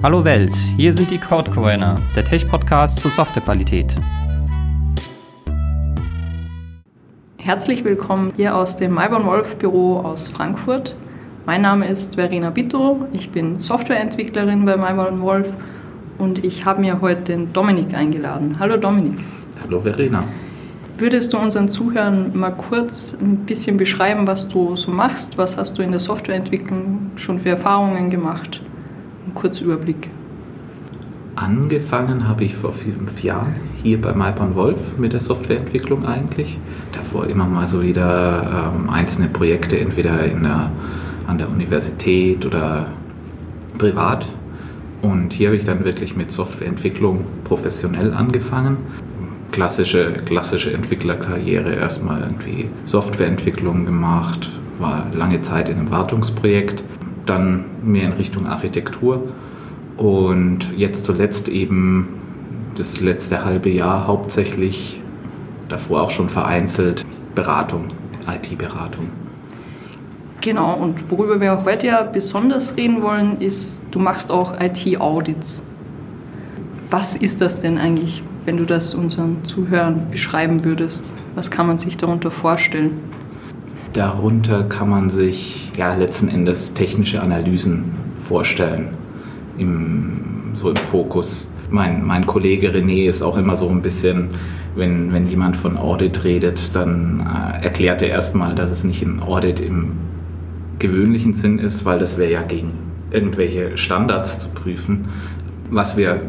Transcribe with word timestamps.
Hallo 0.00 0.24
Welt, 0.24 0.54
hier 0.76 0.92
sind 0.92 1.10
die 1.10 1.18
Codecoiner, 1.18 1.96
der 2.14 2.24
Tech-Podcast 2.24 3.00
zur 3.00 3.10
Softwarequalität. 3.10 3.96
Herzlich 7.36 7.82
willkommen 7.82 8.32
hier 8.36 8.54
aus 8.54 8.76
dem 8.76 8.92
Mayborn 8.92 9.26
Wolf 9.26 9.56
Büro 9.56 9.98
aus 9.98 10.28
Frankfurt. 10.28 10.94
Mein 11.46 11.62
Name 11.62 11.88
ist 11.88 12.14
Verena 12.14 12.50
Bitto, 12.50 13.08
ich 13.12 13.30
bin 13.30 13.58
Softwareentwicklerin 13.58 14.64
bei 14.64 14.76
Mayborn 14.76 15.20
Wolf 15.20 15.52
und 16.18 16.44
ich 16.44 16.64
habe 16.64 16.80
mir 16.80 17.00
heute 17.00 17.22
den 17.22 17.52
Dominik 17.52 17.92
eingeladen. 17.92 18.54
Hallo 18.60 18.76
Dominik. 18.76 19.18
Hallo 19.64 19.80
Verena. 19.80 20.22
Würdest 20.96 21.32
du 21.32 21.38
unseren 21.38 21.70
Zuhörern 21.70 22.38
mal 22.38 22.52
kurz 22.52 23.18
ein 23.20 23.38
bisschen 23.38 23.76
beschreiben, 23.76 24.28
was 24.28 24.46
du 24.46 24.76
so 24.76 24.92
machst? 24.92 25.38
Was 25.38 25.56
hast 25.56 25.76
du 25.76 25.82
in 25.82 25.90
der 25.90 26.00
Softwareentwicklung 26.00 27.10
schon 27.16 27.40
für 27.40 27.48
Erfahrungen 27.48 28.10
gemacht? 28.10 28.62
Ein 29.28 29.34
kurzer 29.34 29.66
Überblick. 29.66 30.08
Angefangen 31.36 32.26
habe 32.26 32.44
ich 32.44 32.54
vor 32.54 32.72
fünf 32.72 33.22
Jahren 33.22 33.56
hier 33.82 34.00
bei 34.00 34.14
Malborn 34.14 34.54
Wolf 34.54 34.96
mit 34.96 35.12
der 35.12 35.20
Softwareentwicklung 35.20 36.06
eigentlich. 36.06 36.58
Davor 36.92 37.26
immer 37.26 37.44
mal 37.44 37.68
so 37.68 37.82
wieder 37.82 38.72
ähm, 38.74 38.88
einzelne 38.88 39.28
Projekte, 39.28 39.78
entweder 39.78 40.24
in 40.24 40.44
der, 40.44 40.70
an 41.26 41.36
der 41.36 41.50
Universität 41.50 42.46
oder 42.46 42.86
privat. 43.76 44.24
Und 45.02 45.34
hier 45.34 45.48
habe 45.48 45.56
ich 45.56 45.64
dann 45.64 45.84
wirklich 45.84 46.16
mit 46.16 46.32
Softwareentwicklung 46.32 47.26
professionell 47.44 48.14
angefangen 48.14 48.78
klassische, 49.52 50.12
klassische 50.24 50.72
Entwicklerkarriere 50.72 51.74
erstmal 51.74 52.22
irgendwie 52.22 52.68
Softwareentwicklung 52.86 53.84
gemacht, 53.84 54.50
war 54.78 55.06
lange 55.12 55.42
Zeit 55.42 55.68
in 55.68 55.78
einem 55.78 55.90
Wartungsprojekt, 55.90 56.84
dann 57.28 57.64
mehr 57.82 58.04
in 58.04 58.12
Richtung 58.12 58.46
Architektur 58.46 59.28
und 59.96 60.72
jetzt 60.76 61.04
zuletzt 61.04 61.48
eben 61.48 62.08
das 62.76 63.00
letzte 63.00 63.44
halbe 63.44 63.70
Jahr 63.70 64.06
hauptsächlich, 64.06 65.00
davor 65.68 66.02
auch 66.02 66.10
schon 66.10 66.28
vereinzelt, 66.28 67.04
Beratung, 67.34 67.88
IT-Beratung. 68.26 69.08
Genau, 70.40 70.74
und 70.74 71.10
worüber 71.10 71.40
wir 71.40 71.64
heute 71.64 71.88
ja 71.88 72.02
besonders 72.02 72.76
reden 72.76 73.02
wollen, 73.02 73.40
ist, 73.40 73.82
du 73.90 73.98
machst 73.98 74.30
auch 74.30 74.60
IT-Audits. 74.60 75.62
Was 76.90 77.16
ist 77.16 77.40
das 77.40 77.60
denn 77.60 77.76
eigentlich? 77.76 78.22
wenn 78.48 78.56
du 78.56 78.64
das 78.64 78.94
unseren 78.94 79.44
Zuhörern 79.44 80.06
beschreiben 80.10 80.64
würdest? 80.64 81.12
Was 81.34 81.50
kann 81.50 81.66
man 81.66 81.76
sich 81.76 81.98
darunter 81.98 82.30
vorstellen? 82.30 82.92
Darunter 83.98 84.62
kann 84.62 84.90
man 84.90 85.10
sich 85.10 85.72
ja 85.76 85.92
letzten 85.92 86.28
Endes 86.28 86.72
technische 86.72 87.20
Analysen 87.20 87.86
vorstellen, 88.14 88.90
im, 89.58 90.52
so 90.54 90.70
im 90.70 90.76
Fokus. 90.76 91.50
Mein, 91.68 92.06
mein 92.06 92.24
Kollege 92.24 92.68
René 92.68 93.08
ist 93.08 93.22
auch 93.22 93.36
immer 93.36 93.56
so 93.56 93.68
ein 93.68 93.82
bisschen, 93.82 94.28
wenn, 94.76 95.12
wenn 95.12 95.28
jemand 95.28 95.56
von 95.56 95.76
Audit 95.76 96.22
redet, 96.22 96.76
dann 96.76 97.26
äh, 97.26 97.64
erklärt 97.64 98.00
er 98.00 98.10
erstmal, 98.10 98.54
dass 98.54 98.70
es 98.70 98.84
nicht 98.84 99.02
ein 99.02 99.20
Audit 99.20 99.58
im 99.58 99.94
gewöhnlichen 100.78 101.34
Sinn 101.34 101.58
ist, 101.58 101.84
weil 101.84 101.98
das 101.98 102.18
wäre 102.18 102.30
ja 102.30 102.42
gegen 102.42 102.74
irgendwelche 103.10 103.76
Standards 103.76 104.38
zu 104.38 104.50
prüfen. 104.50 105.08
Was 105.70 105.96
wir 105.96 106.22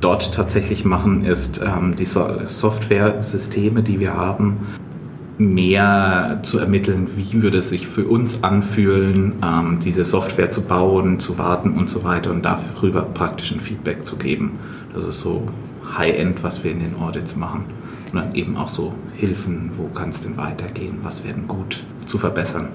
dort 0.00 0.32
tatsächlich 0.32 0.86
machen, 0.86 1.26
ist 1.26 1.60
ähm, 1.62 1.96
die 1.96 2.06
so 2.06 2.26
Software-Systeme, 2.46 3.82
die 3.82 4.00
wir 4.00 4.14
haben, 4.14 4.60
mehr 5.40 6.40
zu 6.42 6.58
ermitteln, 6.58 7.08
wie 7.16 7.42
würde 7.42 7.58
es 7.58 7.70
sich 7.70 7.88
für 7.88 8.06
uns 8.06 8.44
anfühlen, 8.44 9.34
ähm, 9.42 9.78
diese 9.82 10.04
Software 10.04 10.50
zu 10.50 10.62
bauen, 10.62 11.18
zu 11.18 11.38
warten 11.38 11.72
und 11.72 11.88
so 11.88 12.04
weiter 12.04 12.30
und 12.30 12.44
darüber 12.44 13.02
praktisch 13.02 13.50
ein 13.52 13.60
Feedback 13.60 14.06
zu 14.06 14.16
geben. 14.16 14.58
Das 14.92 15.06
ist 15.06 15.20
so 15.20 15.46
High-End, 15.96 16.42
was 16.42 16.62
wir 16.62 16.70
in 16.70 16.80
den 16.80 16.96
Audits 16.96 17.36
machen. 17.36 17.64
Und 18.12 18.18
dann 18.20 18.34
eben 18.34 18.56
auch 18.56 18.68
so 18.68 18.92
Hilfen, 19.16 19.70
wo 19.72 19.84
kann 19.84 20.10
es 20.10 20.20
denn 20.20 20.36
weitergehen, 20.36 20.98
was 21.02 21.24
werden 21.24 21.48
gut 21.48 21.84
zu 22.06 22.18
verbessern. 22.18 22.68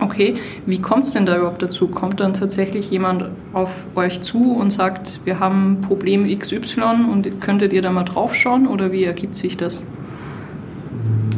Okay, 0.00 0.36
wie 0.66 0.80
kommt 0.80 1.06
es 1.06 1.12
denn 1.12 1.24
da 1.24 1.38
überhaupt 1.38 1.62
dazu? 1.62 1.86
Kommt 1.88 2.20
dann 2.20 2.34
tatsächlich 2.34 2.90
jemand 2.90 3.26
auf 3.54 3.70
euch 3.94 4.22
zu 4.22 4.52
und 4.52 4.70
sagt, 4.70 5.20
wir 5.24 5.38
haben 5.38 5.80
Problem 5.82 6.26
XY 6.38 6.82
und 7.10 7.40
könntet 7.40 7.72
ihr 7.72 7.80
da 7.80 7.90
mal 7.92 8.04
drauf 8.04 8.34
schauen 8.34 8.66
oder 8.66 8.92
wie 8.92 9.04
ergibt 9.04 9.36
sich 9.36 9.56
das? 9.56 9.86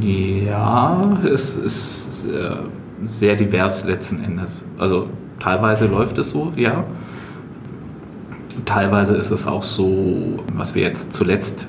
Ja, 0.00 1.18
es 1.24 1.56
ist 1.56 2.26
sehr 3.04 3.36
divers 3.36 3.84
letzten 3.84 4.22
Endes. 4.22 4.64
Also 4.78 5.08
teilweise 5.38 5.86
läuft 5.86 6.18
es 6.18 6.30
so, 6.30 6.52
ja. 6.56 6.84
Teilweise 8.64 9.16
ist 9.16 9.30
es 9.30 9.46
auch 9.46 9.62
so, 9.62 10.40
was 10.54 10.74
wir 10.74 10.82
jetzt 10.82 11.14
zuletzt 11.14 11.68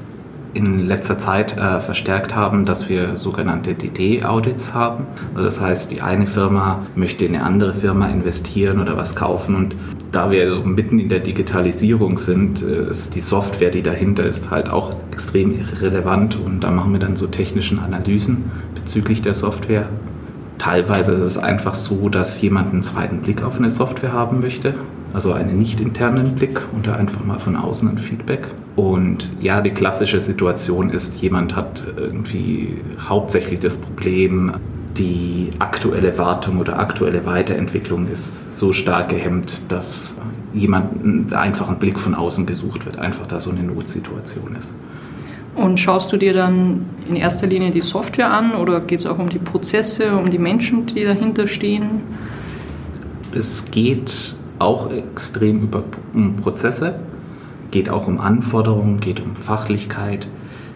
in 0.53 0.85
letzter 0.85 1.19
Zeit 1.19 1.55
äh, 1.57 1.79
verstärkt 1.79 2.35
haben, 2.35 2.65
dass 2.65 2.89
wir 2.89 3.15
sogenannte 3.15 3.75
DD-Audits 3.75 4.73
haben. 4.73 5.05
Also 5.33 5.45
das 5.45 5.61
heißt, 5.61 5.91
die 5.91 6.01
eine 6.01 6.25
Firma 6.25 6.83
möchte 6.95 7.25
in 7.25 7.35
eine 7.35 7.45
andere 7.45 7.73
Firma 7.73 8.07
investieren 8.07 8.79
oder 8.79 8.97
was 8.97 9.15
kaufen 9.15 9.55
und 9.55 9.75
da 10.11 10.31
wir 10.31 10.49
so 10.49 10.63
mitten 10.63 10.99
in 10.99 11.09
der 11.09 11.19
Digitalisierung 11.19 12.17
sind, 12.17 12.63
äh, 12.63 12.89
ist 12.89 13.15
die 13.15 13.21
Software, 13.21 13.69
die 13.69 13.83
dahinter 13.83 14.25
ist, 14.25 14.51
halt 14.51 14.69
auch 14.69 14.91
extrem 15.11 15.61
relevant 15.81 16.37
und 16.43 16.61
da 16.61 16.71
machen 16.71 16.93
wir 16.93 16.99
dann 16.99 17.15
so 17.15 17.27
technischen 17.27 17.79
Analysen 17.79 18.51
bezüglich 18.75 19.21
der 19.21 19.33
Software. 19.33 19.89
Teilweise 20.57 21.13
ist 21.13 21.21
es 21.21 21.37
einfach 21.37 21.73
so, 21.73 22.09
dass 22.09 22.41
jemand 22.41 22.73
einen 22.73 22.83
zweiten 22.83 23.19
Blick 23.19 23.43
auf 23.43 23.57
eine 23.57 23.69
Software 23.69 24.11
haben 24.11 24.41
möchte 24.41 24.73
also 25.13 25.33
einen 25.33 25.57
nicht 25.57 25.81
internen 25.81 26.35
Blick 26.35 26.61
und 26.73 26.87
einfach 26.87 27.23
mal 27.23 27.39
von 27.39 27.55
außen 27.55 27.89
ein 27.89 27.97
Feedback. 27.97 28.47
Und 28.75 29.29
ja, 29.41 29.61
die 29.61 29.71
klassische 29.71 30.19
Situation 30.19 30.89
ist, 30.89 31.21
jemand 31.21 31.55
hat 31.55 31.85
irgendwie 31.97 32.77
hauptsächlich 33.07 33.59
das 33.59 33.77
Problem, 33.77 34.53
die 34.97 35.51
aktuelle 35.59 36.17
Wartung 36.17 36.57
oder 36.57 36.79
aktuelle 36.79 37.25
Weiterentwicklung 37.25 38.07
ist 38.07 38.53
so 38.53 38.73
stark 38.73 39.09
gehemmt, 39.09 39.71
dass 39.71 40.17
jemand 40.53 41.33
einfach 41.33 41.69
ein 41.69 41.79
Blick 41.79 41.99
von 41.99 42.15
außen 42.15 42.45
gesucht 42.45 42.85
wird, 42.85 42.99
einfach 42.99 43.27
da 43.27 43.39
so 43.39 43.51
eine 43.51 43.63
Notsituation 43.63 44.55
ist. 44.57 44.73
Und 45.55 45.79
schaust 45.79 46.11
du 46.11 46.17
dir 46.17 46.33
dann 46.33 46.85
in 47.07 47.15
erster 47.15 47.47
Linie 47.47 47.71
die 47.71 47.81
Software 47.81 48.31
an 48.31 48.53
oder 48.55 48.79
geht 48.81 48.99
es 48.99 49.05
auch 49.05 49.19
um 49.19 49.29
die 49.29 49.39
Prozesse, 49.39 50.15
um 50.15 50.29
die 50.29 50.37
Menschen, 50.37 50.85
die 50.85 51.03
dahinter 51.03 51.47
stehen? 51.47 52.01
Es 53.33 53.69
geht 53.69 54.35
auch 54.57 54.91
extrem 54.91 55.61
über 55.61 55.83
Prozesse, 56.41 56.95
geht 57.71 57.89
auch 57.89 58.07
um 58.07 58.19
Anforderungen, 58.19 58.99
geht 58.99 59.21
um 59.21 59.35
Fachlichkeit. 59.35 60.27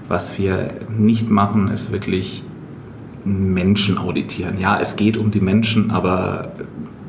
Was 0.07 0.37
wir 0.37 0.71
nicht 0.89 1.29
machen, 1.29 1.69
ist 1.69 1.91
wirklich 1.91 2.43
Menschen 3.25 3.97
auditieren. 3.97 4.59
Ja, 4.59 4.79
es 4.79 4.95
geht 4.95 5.17
um 5.17 5.31
die 5.31 5.39
Menschen, 5.39 5.91
aber 5.91 6.51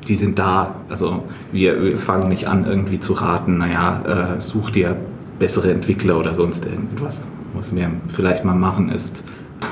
die 0.07 0.17
sind 0.17 0.39
da. 0.39 0.77
Also 0.89 1.25
wir, 1.53 1.83
wir 1.83 1.99
fangen 1.99 2.29
nicht 2.29 2.47
an, 2.47 2.67
irgendwie 2.67 3.01
zu 3.01 3.15
raten, 3.15 3.59
naja, 3.59 4.37
äh, 4.37 4.41
such 4.41 4.71
dir 4.71 4.97
bessere 5.39 5.71
Entwickler 5.71 6.19
oder 6.19 6.35
sonst 6.35 6.65
irgendwas. 6.65 7.27
Was 7.55 7.75
wir 7.75 7.91
vielleicht 8.09 8.45
mal 8.45 8.55
machen, 8.55 8.91
ist 8.91 9.25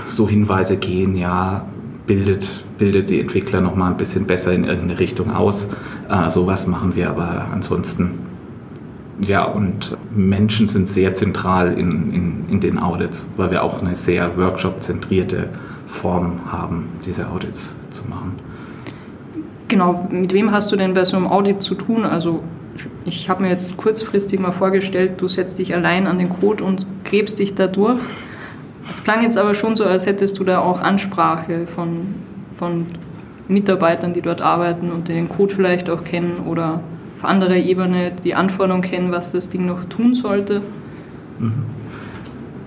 so 0.09 0.29
Hinweise 0.29 0.77
gehen, 0.77 1.17
ja, 1.17 1.67
bildet, 2.07 2.65
bildet 2.79 3.11
die 3.11 3.21
Entwickler 3.21 3.61
noch 3.61 3.77
mal 3.77 3.91
ein 3.91 3.97
bisschen 3.97 4.27
besser 4.27 4.53
in 4.53 4.65
irgendeine 4.65 4.99
Richtung 4.99 5.31
aus. 5.33 5.69
Äh, 6.09 6.31
sowas 6.31 6.67
machen 6.67 6.97
wir 6.97 7.11
aber 7.11 7.47
ansonsten. 7.53 8.11
Ja, 9.27 9.45
und 9.45 9.97
Menschen 10.15 10.67
sind 10.67 10.89
sehr 10.89 11.15
zentral 11.15 11.75
in, 11.75 12.13
in, 12.13 12.45
in 12.49 12.61
den 12.61 12.79
Audits, 12.79 13.29
weil 13.37 13.51
wir 13.51 13.63
auch 13.63 13.81
eine 13.81 13.95
sehr 13.95 14.37
workshop-zentrierte 14.37 15.49
Form 15.93 16.51
haben, 16.51 16.89
diese 17.05 17.29
Audits 17.31 17.75
zu 17.91 18.09
machen. 18.09 18.37
Genau, 19.69 20.09
mit 20.11 20.33
wem 20.33 20.51
hast 20.51 20.73
du 20.73 20.77
denn 20.77 20.95
bei 20.95 21.05
so 21.05 21.17
einem 21.17 21.27
Audit 21.27 21.63
zu 21.63 21.75
tun? 21.75 22.05
Also 22.05 22.43
ich 23.05 23.29
habe 23.29 23.43
mir 23.43 23.51
jetzt 23.51 23.77
kurzfristig 23.77 24.41
mal 24.41 24.53
vorgestellt, 24.53 25.13
du 25.19 25.29
setzt 25.29 25.59
dich 25.59 25.75
allein 25.75 26.07
an 26.07 26.19
den 26.19 26.31
Code 26.31 26.65
und 26.65 26.87
gräbst 27.05 27.39
dich 27.39 27.55
da 27.55 27.67
durch. 27.67 28.01
Es 28.91 29.05
klang 29.05 29.23
jetzt 29.23 29.37
aber 29.37 29.55
schon 29.55 29.75
so, 29.75 29.85
als 29.85 30.07
hättest 30.07 30.39
du 30.39 30.45
da 30.45 30.61
auch 30.61 30.81
Ansprache 30.81 31.67
von, 31.67 32.15
von 32.57 32.87
Mitarbeitern, 33.49 34.15
die 34.15 34.23
dort 34.23 34.41
arbeiten 34.41 34.91
und 34.91 35.09
den 35.09 35.29
Code 35.29 35.55
vielleicht 35.55 35.91
auch 35.91 36.05
kennen 36.05 36.39
oder 36.47 36.81
auf 37.19 37.25
anderer 37.25 37.57
Ebene 37.57 38.13
die 38.25 38.35
Anforderungen 38.35 38.83
kennen, 38.83 39.13
was 39.13 39.31
das 39.31 39.51
Ding 39.51 39.67
noch 39.67 39.85
tun 39.85 40.15
sollte. 40.15 40.63
Mhm. 41.39 41.67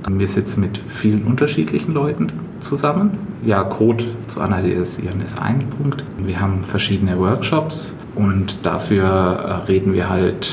Wir 0.08 0.28
sitzen 0.28 0.62
mit 0.62 0.78
vielen 0.78 1.24
unterschiedlichen 1.24 1.94
Leuten 1.94 2.45
zusammen. 2.66 3.18
Ja, 3.46 3.64
Code 3.64 4.04
zu 4.28 4.42
analysieren 4.42 5.22
ist 5.22 5.42
ein 5.42 5.60
Punkt. 5.70 6.04
Wir 6.18 6.42
haben 6.42 6.64
verschiedene 6.64 7.18
Workshops 7.20 7.96
und 8.16 8.66
dafür 8.66 9.06
äh, 9.06 9.54
reden 9.72 9.94
wir 9.94 10.10
halt 10.10 10.50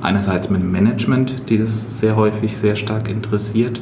einerseits 0.00 0.50
mit 0.50 0.62
dem 0.62 0.72
Management, 0.72 1.50
die 1.50 1.58
das 1.58 2.00
sehr 2.00 2.16
häufig 2.16 2.56
sehr 2.56 2.76
stark 2.76 3.08
interessiert 3.08 3.80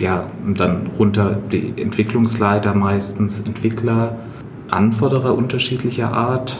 ja, 0.00 0.26
dann 0.46 0.88
runter 0.98 1.38
die 1.52 1.74
Entwicklungsleiter 1.80 2.74
meistens, 2.74 3.40
Entwickler, 3.40 4.16
Anforderer 4.70 5.34
unterschiedlicher 5.34 6.12
Art, 6.12 6.56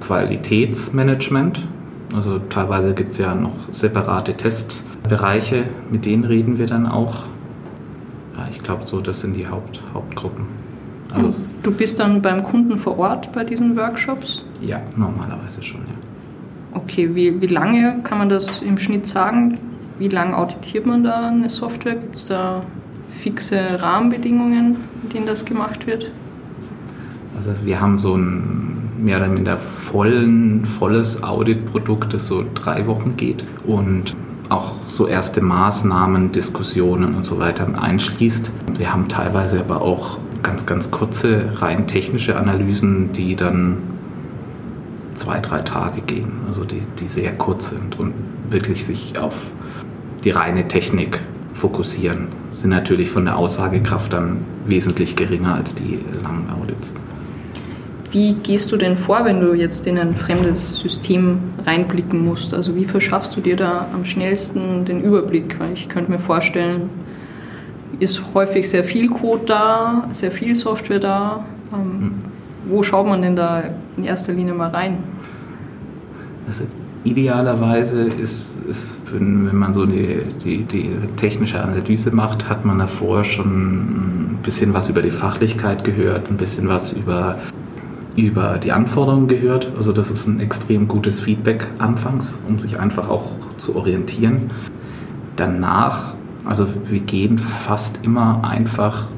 Qualitätsmanagement, 0.00 1.66
Also 2.14 2.38
teilweise 2.38 2.94
gibt 2.94 3.12
es 3.12 3.18
ja 3.18 3.34
noch 3.34 3.52
separate 3.70 4.34
Testbereiche, 4.34 5.64
mit 5.90 6.06
denen 6.06 6.24
reden 6.24 6.58
wir 6.58 6.66
dann 6.66 6.86
auch. 6.86 7.24
Ich 8.50 8.62
glaube 8.62 8.86
so, 8.86 9.00
das 9.00 9.20
sind 9.20 9.34
die 9.34 9.46
Haupt, 9.46 9.82
Hauptgruppen. 9.92 10.46
Also 11.14 11.46
du 11.62 11.70
bist 11.72 11.98
dann 12.00 12.20
beim 12.20 12.44
Kunden 12.44 12.76
vor 12.76 12.98
Ort 12.98 13.32
bei 13.32 13.44
diesen 13.44 13.76
Workshops? 13.76 14.42
Ja, 14.60 14.80
normalerweise 14.96 15.62
schon, 15.62 15.80
ja. 15.80 16.78
Okay, 16.78 17.14
wie, 17.14 17.40
wie 17.40 17.46
lange 17.46 18.00
kann 18.04 18.18
man 18.18 18.28
das 18.28 18.60
im 18.60 18.78
Schnitt 18.78 19.06
sagen? 19.06 19.58
Wie 19.98 20.08
lange 20.08 20.36
auditiert 20.36 20.86
man 20.86 21.02
da 21.02 21.28
eine 21.28 21.48
Software? 21.48 21.94
Gibt 21.94 22.16
es 22.16 22.26
da 22.26 22.62
fixe 23.18 23.80
Rahmenbedingungen, 23.80 24.76
in 25.02 25.08
denen 25.08 25.26
das 25.26 25.44
gemacht 25.44 25.86
wird? 25.86 26.10
Also 27.36 27.52
wir 27.64 27.80
haben 27.80 27.98
so 27.98 28.16
ein 28.16 28.78
mehr 28.98 29.18
oder 29.18 29.28
minder 29.28 29.56
vollen, 29.56 30.66
volles 30.66 31.22
Auditprodukt, 31.22 32.12
das 32.12 32.26
so 32.26 32.44
drei 32.54 32.86
Wochen 32.86 33.16
geht 33.16 33.44
und 33.66 34.14
auch 34.48 34.72
so 34.88 35.06
erste 35.06 35.40
Maßnahmen, 35.40 36.32
Diskussionen 36.32 37.14
und 37.14 37.24
so 37.24 37.38
weiter 37.38 37.66
einschließt. 37.80 38.50
Wir 38.76 38.92
haben 38.92 39.08
teilweise 39.08 39.60
aber 39.60 39.82
auch 39.82 40.18
ganz, 40.42 40.66
ganz 40.66 40.90
kurze, 40.90 41.60
rein 41.60 41.86
technische 41.86 42.36
Analysen, 42.36 43.12
die 43.12 43.36
dann 43.36 43.78
zwei, 45.14 45.40
drei 45.40 45.60
Tage 45.60 46.00
gehen, 46.00 46.32
also 46.46 46.64
die, 46.64 46.80
die 46.98 47.08
sehr 47.08 47.32
kurz 47.32 47.70
sind 47.70 47.98
und 47.98 48.14
wirklich 48.50 48.86
sich 48.86 49.18
auf 49.18 49.34
die 50.24 50.30
reine 50.30 50.68
Technik 50.68 51.18
fokussieren, 51.54 52.28
sind 52.52 52.70
natürlich 52.70 53.10
von 53.10 53.24
der 53.24 53.36
Aussagekraft 53.36 54.12
dann 54.12 54.38
wesentlich 54.64 55.16
geringer 55.16 55.54
als 55.54 55.74
die 55.74 55.98
langen 56.22 56.48
Audits. 56.50 56.94
Wie 58.10 58.32
gehst 58.34 58.72
du 58.72 58.76
denn 58.76 58.96
vor, 58.96 59.24
wenn 59.24 59.40
du 59.40 59.52
jetzt 59.52 59.86
in 59.86 59.98
ein 59.98 60.16
fremdes 60.16 60.76
System 60.76 61.40
reinblicken 61.64 62.24
musst? 62.24 62.54
Also 62.54 62.74
wie 62.74 62.86
verschaffst 62.86 63.36
du 63.36 63.40
dir 63.40 63.56
da 63.56 63.86
am 63.92 64.04
schnellsten 64.04 64.84
den 64.86 65.02
Überblick? 65.02 65.58
Weil 65.58 65.74
ich 65.74 65.88
könnte 65.88 66.10
mir 66.10 66.18
vorstellen, 66.18 66.88
ist 67.98 68.22
häufig 68.32 68.68
sehr 68.68 68.84
viel 68.84 69.08
Code 69.08 69.44
da, 69.46 70.08
sehr 70.12 70.30
viel 70.30 70.54
Software 70.54 71.00
da. 71.00 71.44
Ähm, 71.72 71.78
hm. 71.80 72.14
Wo 72.68 72.82
schaut 72.82 73.06
man 73.06 73.22
denn 73.22 73.36
da 73.36 73.64
in 73.96 74.04
erster 74.04 74.32
Linie 74.32 74.54
mal 74.54 74.70
rein? 74.70 74.98
Also 76.46 76.64
idealerweise 77.04 78.02
ist, 78.02 78.60
wenn, 79.12 79.46
wenn 79.46 79.56
man 79.56 79.72
so 79.72 79.86
die, 79.86 80.22
die, 80.44 80.64
die, 80.64 80.90
technische 81.16 81.60
Analyse 81.62 82.14
macht, 82.14 82.48
hat 82.48 82.64
man 82.64 82.78
davor 82.78 83.24
schon 83.24 83.46
ein 83.46 84.38
bisschen 84.42 84.74
was 84.74 84.88
über 84.88 85.02
die 85.02 85.10
Fachlichkeit 85.10 85.84
gehört, 85.84 86.30
ein 86.30 86.36
bisschen 86.36 86.68
was 86.68 86.92
über, 86.92 87.38
über 88.20 88.58
die 88.58 88.72
Anforderungen 88.72 89.28
gehört. 89.28 89.72
Also 89.76 89.92
das 89.92 90.10
ist 90.10 90.26
ein 90.26 90.40
extrem 90.40 90.88
gutes 90.88 91.20
Feedback 91.20 91.66
anfangs, 91.78 92.38
um 92.48 92.58
sich 92.58 92.78
einfach 92.78 93.08
auch 93.08 93.32
zu 93.56 93.76
orientieren. 93.76 94.50
Danach 95.36 96.14
also 96.48 96.66
wir 96.84 97.00
gehen 97.00 97.36
fast 97.36 98.00
immer 98.04 98.42
einfach 98.42 99.08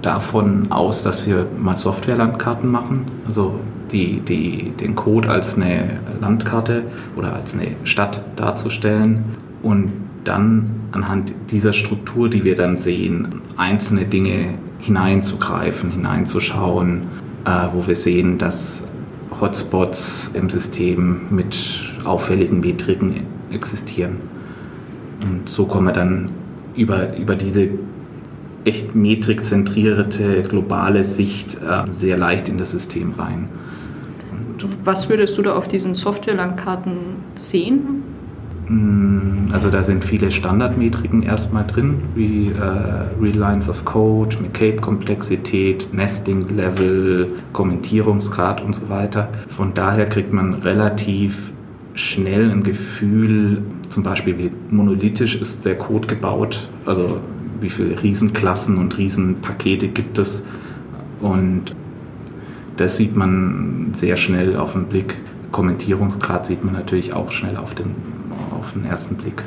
davon 0.00 0.72
aus, 0.72 1.02
dass 1.02 1.26
wir 1.26 1.46
mal 1.58 1.76
Softwarelandkarten 1.76 2.70
machen. 2.70 3.04
Also 3.26 3.60
die, 3.92 4.22
die, 4.22 4.70
den 4.70 4.94
Code 4.94 5.28
als 5.28 5.56
eine 5.56 6.00
Landkarte 6.22 6.84
oder 7.16 7.34
als 7.34 7.52
eine 7.52 7.72
Stadt 7.84 8.22
darzustellen 8.36 9.24
und 9.62 9.92
dann 10.24 10.70
anhand 10.92 11.34
dieser 11.50 11.74
Struktur, 11.74 12.30
die 12.30 12.44
wir 12.44 12.54
dann 12.54 12.78
sehen, 12.78 13.42
einzelne 13.58 14.06
Dinge 14.06 14.54
hineinzugreifen, 14.78 15.90
hineinzuschauen, 15.90 17.02
wo 17.44 17.86
wir 17.86 17.96
sehen, 17.96 18.38
dass 18.38 18.84
Hotspots 19.40 20.30
im 20.34 20.48
System 20.48 21.26
mit 21.30 21.56
auffälligen 22.04 22.60
Metriken 22.60 23.26
existieren. 23.50 24.16
Und 25.20 25.48
so 25.48 25.66
kommen 25.66 25.86
wir 25.86 25.92
dann 25.92 26.30
über, 26.76 27.16
über 27.16 27.34
diese 27.36 27.68
echt 28.64 28.94
metrikzentrierte 28.94 30.42
globale 30.42 31.04
Sicht 31.04 31.56
äh, 31.56 31.90
sehr 31.90 32.16
leicht 32.16 32.48
in 32.48 32.58
das 32.58 32.70
System 32.70 33.12
rein. 33.12 33.48
Und 34.32 34.66
Was 34.84 35.08
würdest 35.08 35.36
du 35.36 35.42
da 35.42 35.54
auf 35.54 35.68
diesen 35.68 35.94
Software-Landkarten 35.94 36.96
sehen? 37.36 38.02
Mm, 38.68 39.52
also 39.52 39.70
da 39.70 39.82
sind 39.82 40.04
viele 40.04 40.30
Standardmetriken 40.30 41.22
erstmal 41.22 41.66
drin, 41.66 41.96
wie 42.14 42.48
äh, 42.48 43.22
Real 43.22 43.36
Lines 43.36 43.68
of 43.68 43.84
Code, 43.84 44.36
McCabe-Komplexität, 44.40 45.92
Nesting-Level, 45.92 47.32
Kommentierungsgrad 47.52 48.62
und 48.62 48.74
so 48.74 48.88
weiter. 48.88 49.28
Von 49.48 49.74
daher 49.74 50.06
kriegt 50.06 50.32
man 50.32 50.54
relativ 50.54 51.52
schnell 51.94 52.50
ein 52.50 52.62
Gefühl, 52.62 53.62
zum 53.90 54.02
Beispiel 54.02 54.38
wie 54.38 54.50
monolithisch 54.70 55.40
ist 55.40 55.64
der 55.64 55.76
Code 55.76 56.08
gebaut, 56.08 56.68
also 56.86 57.20
wie 57.60 57.70
viele 57.70 58.02
Riesenklassen 58.02 58.78
und 58.78 58.98
Riesenpakete 58.98 59.88
gibt 59.88 60.18
es. 60.18 60.44
Und 61.20 61.74
das 62.76 62.96
sieht 62.96 63.16
man 63.16 63.92
sehr 63.92 64.16
schnell 64.16 64.56
auf 64.56 64.72
den 64.72 64.86
Blick. 64.86 65.14
Kommentierungsgrad 65.54 66.46
sieht 66.46 66.64
man 66.64 66.74
natürlich 66.74 67.14
auch 67.14 67.30
schnell 67.30 67.56
auf 67.56 67.74
den, 67.74 67.94
auf 68.50 68.72
den 68.72 68.84
ersten 68.86 69.14
Blick. 69.14 69.44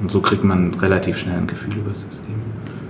Und 0.00 0.10
so 0.10 0.22
kriegt 0.22 0.42
man 0.42 0.72
relativ 0.72 1.18
schnell 1.18 1.36
ein 1.36 1.46
Gefühl 1.46 1.76
über 1.76 1.90
das 1.90 2.02
System. 2.02 2.36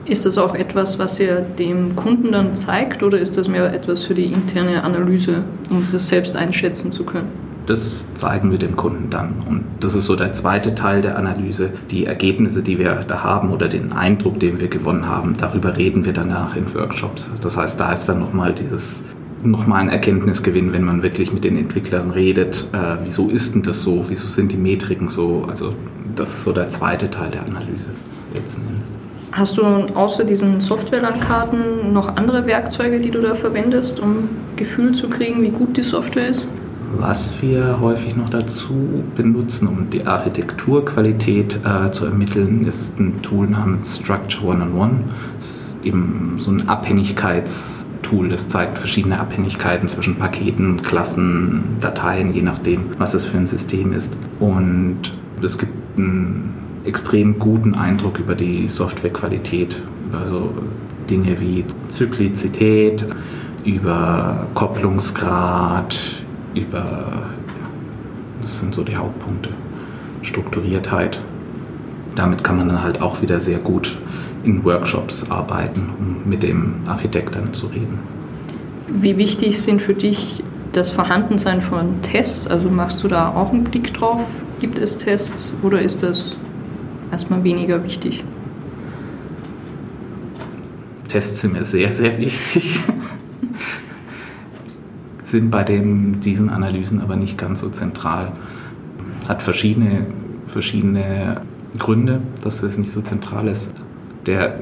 Ist 0.05 0.25
das 0.25 0.39
auch 0.39 0.55
etwas, 0.55 0.97
was 1.01 1.19
ihr 1.19 1.41
dem 1.41 1.97
Kunden 1.97 2.31
dann 2.31 2.55
zeigt 2.55 3.03
oder 3.03 3.19
ist 3.19 3.37
das 3.37 3.49
mehr 3.49 3.75
etwas 3.75 4.05
für 4.05 4.15
die 4.15 4.27
interne 4.27 4.85
Analyse, 4.85 5.43
um 5.69 5.85
das 5.91 6.07
selbst 6.07 6.37
einschätzen 6.37 6.93
zu 6.93 7.05
können? 7.05 7.27
Das 7.67 8.15
zeigen 8.15 8.53
wir 8.53 8.59
dem 8.59 8.77
Kunden 8.77 9.11
dann. 9.11 9.35
Und 9.49 9.65
das 9.81 9.97
ist 9.97 10.07
so 10.07 10.15
der 10.15 10.33
zweite 10.33 10.77
Teil 10.77 11.03
der 11.03 11.19
Analyse. 11.19 11.71
Die 11.91 12.07
Ergebnisse, 12.07 12.63
die 12.63 12.79
wir 12.79 12.95
da 13.07 13.25
haben 13.25 13.53
oder 13.53 13.67
den 13.67 13.93
Eindruck, 13.93 14.39
den 14.39 14.61
wir 14.61 14.69
gewonnen 14.69 15.09
haben, 15.09 15.35
darüber 15.37 15.77
reden 15.77 16.05
wir 16.05 16.13
danach 16.13 16.55
in 16.55 16.73
Workshops. 16.73 17.31
Das 17.41 17.57
heißt, 17.57 17.81
da 17.81 17.93
ist 17.93 18.07
dann 18.07 18.21
nochmal 18.21 18.55
dieses 18.55 19.03
nochmal 19.43 19.81
ein 19.83 19.89
Erkenntnisgewinn, 19.89 20.73
wenn 20.73 20.85
man 20.85 21.03
wirklich 21.03 21.33
mit 21.33 21.45
den 21.45 21.57
Entwicklern 21.57 22.11
redet. 22.11 22.69
Äh, 22.73 22.97
wieso 23.05 23.29
ist 23.29 23.55
denn 23.55 23.63
das 23.63 23.83
so? 23.83 24.05
Wieso 24.09 24.29
sind 24.29 24.53
die 24.53 24.57
Metriken 24.57 25.09
so? 25.09 25.47
Also 25.49 25.75
das 26.17 26.35
ist 26.35 26.45
so 26.45 26.53
der 26.53 26.69
zweite 26.69 27.11
Teil 27.11 27.31
der 27.31 27.43
Analyse 27.43 27.91
letzten 28.35 28.63
Endes. 28.63 29.01
Hast 29.33 29.59
du 29.59 29.63
außer 29.63 30.25
diesen 30.25 30.61
Softwarelandkarten 30.61 31.93
noch 31.93 32.17
andere 32.17 32.47
Werkzeuge, 32.47 32.99
die 32.99 33.11
du 33.11 33.21
da 33.21 33.37
verwendest, 33.37 34.01
um 34.01 34.29
Gefühl 34.57 34.93
zu 34.95 35.09
kriegen, 35.09 35.41
wie 35.43 35.51
gut 35.51 35.77
die 35.77 35.83
Software 35.83 36.29
ist? 36.29 36.49
Was 36.99 37.41
wir 37.41 37.81
häufig 37.81 38.17
noch 38.17 38.29
dazu 38.29 39.05
benutzen, 39.15 39.69
um 39.69 39.89
die 39.91 40.05
Architekturqualität 40.05 41.61
äh, 41.65 41.93
zu 41.93 42.07
ermitteln, 42.07 42.67
ist 42.67 42.99
ein 42.99 43.23
Tool 43.23 43.47
namens 43.47 43.99
Structure 43.99 44.49
One-on-One. 44.49 45.05
Das 45.39 45.47
ist 45.49 45.77
eben 45.85 46.35
so 46.39 46.51
ein 46.51 46.69
Abhängigkeitstool, 48.11 48.29
das 48.29 48.49
zeigt 48.49 48.79
verschiedene 48.79 49.21
Abhängigkeiten 49.21 49.89
zwischen 49.89 50.17
Paketen, 50.17 50.83
Klassen, 50.83 51.77
Dateien, 51.81 52.35
je 52.35 52.43
nachdem, 52.43 52.87
was 52.99 53.15
es 53.15 53.25
für 53.25 53.39
ein 53.39 53.47
System 53.47 53.93
ist. 53.93 54.17
Und 54.41 55.01
es 55.43 55.59
gibt 55.59 55.73
einen 55.97 56.55
extrem 56.85 57.39
guten 57.39 57.75
Eindruck 57.75 58.19
über 58.19 58.35
die 58.35 58.69
Softwarequalität, 58.69 59.81
über 60.09 60.27
so 60.27 60.53
Dinge 61.09 61.41
wie 61.41 61.65
Zyklizität, 61.89 63.07
über 63.65 64.47
Kopplungsgrad, 64.55 65.99
über, 66.55 67.31
das 68.43 68.61
sind 68.61 68.75
so 68.75 68.83
die 68.83 68.97
Hauptpunkte, 68.97 69.51
Strukturiertheit. 70.23 71.21
Damit 72.17 72.43
kann 72.43 72.57
man 72.57 72.69
dann 72.69 72.83
halt 72.83 73.01
auch 73.03 73.23
wieder 73.23 73.39
sehr 73.39 73.59
gut 73.59 73.99
in 74.45 74.65
Workshops 74.65 75.31
arbeiten, 75.31 75.91
um 75.99 76.29
mit 76.29 76.43
dem 76.43 76.75
Architekt 76.87 77.37
dann 77.37 77.53
zu 77.53 77.67
reden. 77.67 77.99
Wie 78.89 79.17
wichtig 79.17 79.61
sind 79.61 79.83
für 79.83 79.95
dich 79.95 80.43
das 80.73 80.91
Vorhandensein 80.91 81.63
von 81.63 82.03
Tests? 82.03 82.47
Also 82.47 82.69
machst 82.69 83.03
du 83.03 83.09
da 83.09 83.31
auch 83.31 83.53
einen 83.53 83.65
Blick 83.65 83.95
drauf? 83.95 84.23
Gibt 84.61 84.79
es 84.79 84.99
Tests 84.99 85.55
oder 85.63 85.81
ist 85.81 86.03
das 86.03 86.37
erstmal 87.11 87.45
weniger 87.45 87.85
wichtig? 87.85 88.25
Tests 91.09 91.41
sind 91.41 91.55
mir 91.55 91.65
sehr, 91.65 91.91
sehr 91.91 92.19
wichtig 92.19 92.81
sind 95.31 95.51
bei 95.51 95.63
dem, 95.63 96.21
diesen 96.21 96.51
Analysen 96.51 97.01
aber 97.01 97.17
nicht 97.17 97.39
ganz 97.39 97.61
so 97.61 97.71
zentral. 97.71 98.33
Hat 99.29 99.43
verschiedene, 99.43 100.07
verschiedene 100.47 101.43
Gründe, 101.79 102.21
dass 102.43 102.63
es 102.63 102.77
nicht 102.77 102.91
so 102.91 103.01
zentral 103.01 103.49
ist. 103.49 103.73
Der, 104.27 104.61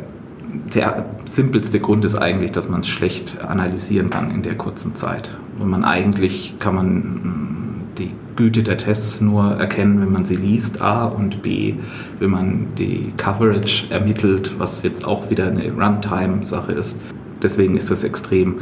der 0.75 1.07
simpelste 1.25 1.81
Grund 1.81 2.05
ist 2.05 2.15
eigentlich, 2.15 2.53
dass 2.53 2.69
man 2.69 2.81
es 2.81 2.89
schlecht 2.89 3.45
analysieren 3.45 4.11
kann 4.11 4.31
in 4.31 4.43
der 4.43 4.57
kurzen 4.57 4.97
Zeit. 4.97 5.37
Und 5.59 5.69
man 5.69 5.85
eigentlich 5.85 6.55
kann 6.59 6.75
man 6.75 6.87
hm, 6.87 7.69
die 7.99 8.13
Güte 8.37 8.63
der 8.63 8.77
Tests 8.77 9.21
nur 9.21 9.55
erkennen, 9.55 10.01
wenn 10.01 10.13
man 10.13 10.25
sie 10.25 10.37
liest, 10.37 10.81
A 10.81 11.07
und 11.07 11.43
B, 11.43 11.75
wenn 12.21 12.31
man 12.31 12.67
die 12.79 13.13
Coverage 13.17 13.91
ermittelt, 13.91 14.55
was 14.59 14.83
jetzt 14.83 15.05
auch 15.05 15.31
wieder 15.31 15.49
eine 15.49 15.73
Runtime-Sache 15.73 16.73
ist. 16.73 17.01
Deswegen 17.43 17.77
ist 17.77 17.91
das 17.91 18.05
extrem 18.05 18.57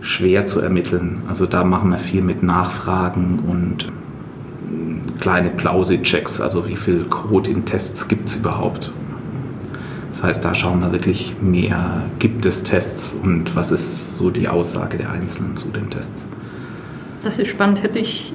schwer 0.00 0.46
zu 0.46 0.60
ermitteln. 0.60 1.22
Also 1.28 1.46
da 1.46 1.62
machen 1.62 1.90
wir 1.90 1.98
viel 1.98 2.22
mit 2.22 2.42
Nachfragen 2.42 3.38
und 3.48 3.92
kleine 5.20 5.50
Plausi-Checks, 5.50 6.40
also 6.40 6.68
wie 6.68 6.76
viel 6.76 7.04
Code 7.04 7.50
in 7.50 7.64
Tests 7.64 8.08
gibt 8.08 8.28
es 8.28 8.36
überhaupt. 8.36 8.92
Das 10.12 10.22
heißt, 10.22 10.44
da 10.44 10.54
schauen 10.54 10.80
wir 10.80 10.92
wirklich 10.92 11.34
mehr, 11.40 12.04
gibt 12.18 12.44
es 12.46 12.62
Tests 12.62 13.14
und 13.20 13.56
was 13.56 13.72
ist 13.72 14.16
so 14.16 14.30
die 14.30 14.48
Aussage 14.48 14.98
der 14.98 15.10
Einzelnen 15.10 15.56
zu 15.56 15.68
den 15.68 15.90
Tests. 15.90 16.28
Das 17.24 17.38
ist 17.38 17.48
spannend, 17.48 17.82
hätte 17.82 17.98
ich 17.98 18.32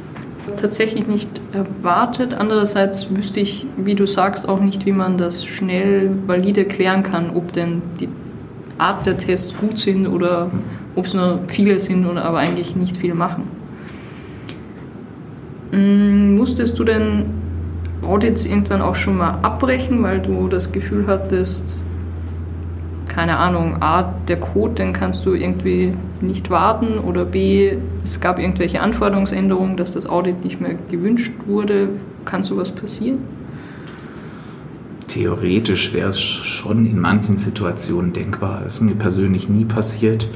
tatsächlich 0.59 1.07
nicht 1.07 1.29
erwartet. 1.53 2.33
Andererseits 2.33 3.13
wüsste 3.15 3.39
ich, 3.39 3.65
wie 3.77 3.95
du 3.95 4.07
sagst, 4.07 4.47
auch 4.47 4.59
nicht, 4.59 4.85
wie 4.85 4.91
man 4.91 5.17
das 5.17 5.45
schnell 5.45 6.09
valide 6.25 6.65
klären 6.65 7.03
kann, 7.03 7.31
ob 7.35 7.53
denn 7.53 7.81
die 7.99 8.09
Art 8.77 9.05
der 9.05 9.17
Tests 9.17 9.55
gut 9.57 9.77
sind 9.77 10.07
oder 10.07 10.49
ob 10.95 11.05
es 11.05 11.13
nur 11.13 11.39
viele 11.47 11.79
sind 11.79 12.05
und 12.05 12.17
aber 12.17 12.39
eigentlich 12.39 12.75
nicht 12.75 12.97
viel 12.97 13.13
machen. 13.13 13.43
Mm, 15.71 16.35
musstest 16.35 16.79
du 16.79 16.83
denn 16.83 17.25
Audits 18.01 18.45
irgendwann 18.45 18.81
auch 18.81 18.95
schon 18.95 19.17
mal 19.17 19.39
abbrechen, 19.41 20.01
weil 20.03 20.19
du 20.19 20.47
das 20.47 20.71
Gefühl 20.71 21.07
hattest, 21.07 21.79
keine 23.07 23.37
Ahnung, 23.37 23.81
A, 23.81 24.03
der 24.27 24.39
Code, 24.39 24.75
den 24.75 24.93
kannst 24.93 25.25
du 25.25 25.33
irgendwie 25.33 25.93
nicht 26.21 26.49
warten 26.49 26.99
oder 26.99 27.25
B, 27.25 27.75
es 28.03 28.19
gab 28.19 28.37
irgendwelche 28.37 28.81
Anforderungsänderungen, 28.81 29.75
dass 29.75 29.93
das 29.93 30.07
Audit 30.07 30.43
nicht 30.43 30.61
mehr 30.61 30.75
gewünscht 30.91 31.33
wurde. 31.47 31.89
Kann 32.25 32.43
sowas 32.43 32.71
passieren? 32.71 33.19
Theoretisch 35.07 35.93
wäre 35.93 36.09
es 36.09 36.19
schon 36.19 36.85
in 36.85 36.99
manchen 36.99 37.37
Situationen 37.37 38.13
denkbar. 38.13 38.65
Ist 38.67 38.81
mir 38.81 38.93
persönlich 38.93 39.49
nie 39.49 39.65
passiert. 39.65 40.27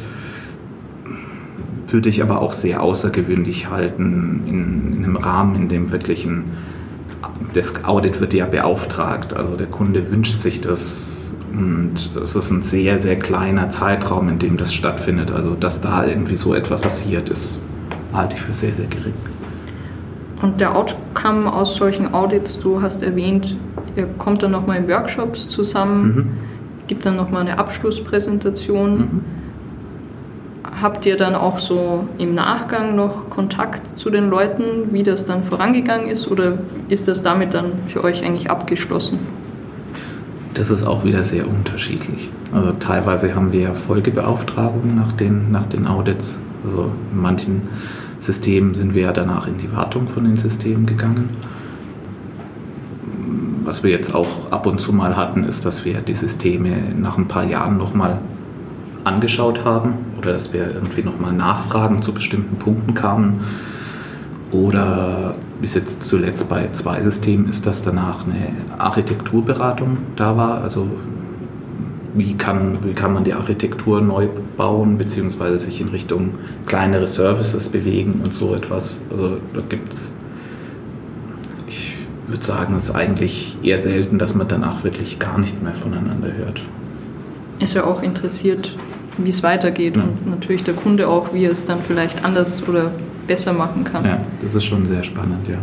Würde 1.88 2.10
ich 2.10 2.24
aber 2.24 2.41
auch 2.41 2.53
sehr 2.53 2.82
außergewöhnlich 2.82 3.70
halten 3.70 4.41
in, 4.48 4.98
in 4.98 5.03
einem 5.03 5.18
Rahmen, 5.18 5.56
in 5.56 5.68
dem 5.68 5.91
wirklich 5.91 6.25
ein 6.25 6.46
das 7.53 7.84
Audit 7.86 8.20
wird 8.20 8.34
ja 8.34 8.46
beauftragt. 8.46 9.36
Also 9.36 9.55
der 9.55 9.67
Kunde 9.67 10.12
wünscht 10.12 10.39
sich 10.39 10.62
das 10.62 11.34
und 11.53 12.15
es 12.22 12.36
ist 12.36 12.51
ein 12.51 12.62
sehr, 12.62 12.98
sehr 12.98 13.17
kleiner 13.17 13.70
Zeitraum, 13.70 14.29
in 14.29 14.39
dem 14.39 14.58
das 14.58 14.74
stattfindet. 14.74 15.31
Also 15.31 15.55
dass 15.55 15.81
da 15.81 16.05
irgendwie 16.05 16.36
so 16.36 16.53
etwas 16.53 16.81
passiert 16.81 17.29
ist, 17.29 17.60
halte 18.13 18.36
ich 18.36 18.41
für 18.41 18.53
sehr, 18.53 18.74
sehr 18.74 18.88
gering. 18.88 19.13
Und 20.41 20.60
der 20.60 20.75
Outcome 20.75 21.51
aus 21.53 21.75
solchen 21.75 22.13
Audits, 22.13 22.60
du 22.60 22.81
hast 22.81 23.03
erwähnt, 23.03 23.58
ihr 23.96 24.08
kommt 24.17 24.41
dann 24.41 24.51
nochmal 24.51 24.77
in 24.77 24.88
Workshops 24.88 25.50
zusammen, 25.50 26.15
mhm. 26.15 26.88
gibt 26.88 27.05
dann 27.05 27.15
nochmal 27.15 27.41
eine 27.41 27.60
Abschlusspräsentation. 27.60 28.98
Mhm 28.98 29.21
habt 30.82 31.06
ihr 31.06 31.18
dann 31.18 31.36
auch 31.36 31.60
so 31.60 32.08
im 32.18 32.34
Nachgang 32.34 32.96
noch 32.96 33.30
Kontakt 33.30 34.00
zu 34.00 34.10
den 34.10 34.30
Leuten, 34.30 34.92
wie 34.92 35.04
das 35.04 35.26
dann 35.26 35.44
vorangegangen 35.44 36.08
ist 36.08 36.30
oder 36.30 36.58
ist 36.90 37.08
das 37.08 37.22
damit 37.24 37.54
dann 37.54 37.72
für 37.88 38.04
euch 38.04 38.24
eigentlich 38.24 38.50
abgeschlossen? 38.50 39.20
Das 40.54 40.70
ist 40.70 40.86
auch 40.86 41.06
wieder 41.06 41.24
sehr 41.24 41.48
unterschiedlich. 41.48 42.30
Also 42.54 42.74
teilweise 42.74 43.34
haben 43.36 43.54
wir 43.54 43.62
ja 43.62 43.74
Folgebeauftragungen 43.74 44.96
nach 44.96 45.14
den, 45.14 45.52
nach 45.52 45.66
den 45.66 45.88
Audits. 45.88 46.40
Also 46.64 46.92
in 47.14 47.22
manchen 47.22 47.62
Systemen 48.20 48.76
sind 48.76 48.94
wir 48.94 49.04
ja 49.04 49.12
danach 49.12 49.48
in 49.48 49.58
die 49.58 49.72
Wartung 49.72 50.08
von 50.08 50.26
den 50.26 50.36
Systemen 50.36 50.86
gegangen. 50.86 51.30
Was 53.64 53.84
wir 53.84 53.92
jetzt 53.92 54.14
auch 54.14 54.52
ab 54.52 54.66
und 54.68 54.82
zu 54.82 54.92
mal 54.92 55.16
hatten, 55.16 55.44
ist, 55.44 55.66
dass 55.66 55.86
wir 55.86 56.02
die 56.02 56.16
Systeme 56.16 56.94
nach 57.00 57.18
ein 57.18 57.28
paar 57.28 57.46
Jahren 57.46 57.78
nochmal 57.78 58.20
angeschaut 59.03 59.65
haben 59.65 59.93
oder 60.17 60.34
dass 60.34 60.53
wir 60.53 60.74
irgendwie 60.74 61.03
nochmal 61.03 61.34
Nachfragen 61.34 62.01
zu 62.01 62.13
bestimmten 62.13 62.58
Punkten 62.58 62.93
kamen. 62.93 63.41
Oder 64.51 65.36
bis 65.62 65.75
jetzt 65.75 66.03
zuletzt 66.03 66.50
bei 66.50 66.70
zwei 66.74 67.01
Systemen 67.01 67.48
ist, 67.48 67.65
dass 67.65 67.84
danach 67.84 68.25
eine 68.25 68.53
Architekturberatung 68.77 70.00
da 70.15 70.36
war. 70.36 70.62
Also 70.62 70.88
wie 72.13 72.34
kann, 72.34 72.79
wie 72.84 72.93
kann 72.93 73.13
man 73.13 73.24
die 73.24 73.34
Architektur 73.34 74.01
neu 74.01 74.27
bauen, 74.58 74.98
beziehungsweise 74.98 75.58
sich 75.60 75.79
in 75.79 75.89
Richtung 75.89 76.31
kleinere 76.65 77.08
Services 77.08 77.70
bewegen 77.70 78.22
und 78.24 78.34
so 78.34 78.53
etwas. 78.53 79.01
Also 79.10 79.38
da 79.53 79.62
gibt 79.70 79.93
es, 79.93 80.13
ich 81.67 81.96
würde 82.27 82.43
sagen, 82.43 82.75
es 82.75 82.86
ist 82.86 82.96
eigentlich 82.96 83.58
eher 83.63 83.81
selten, 83.81 84.17
dass 84.17 84.36
man 84.36 84.48
danach 84.48 84.84
wirklich 84.84 85.20
gar 85.20 85.38
nichts 85.38 85.62
mehr 85.62 85.74
voneinander 85.74 86.34
hört. 86.34 86.62
Ist 87.60 87.75
ja 87.75 87.86
auch 87.86 88.01
interessiert, 88.01 88.75
wie 89.25 89.30
es 89.30 89.44
weitergeht 89.44 89.96
ja. 89.98 90.04
und 90.04 90.30
natürlich 90.30 90.63
der 90.63 90.74
Kunde 90.74 91.08
auch, 91.08 91.34
wie 91.34 91.46
er 91.46 91.51
es 91.51 91.66
dann 91.66 91.80
vielleicht 91.80 92.24
anders 92.24 92.68
oder 92.68 92.92
besser 93.28 93.54
machen 93.54 93.84
kann. 93.84 94.06
Ja, 94.06 94.20
das 94.42 94.56
ist 94.56 94.66
schon 94.66 94.86
sehr 94.86 95.04
spannend, 95.04 95.48
ja. 95.48 95.58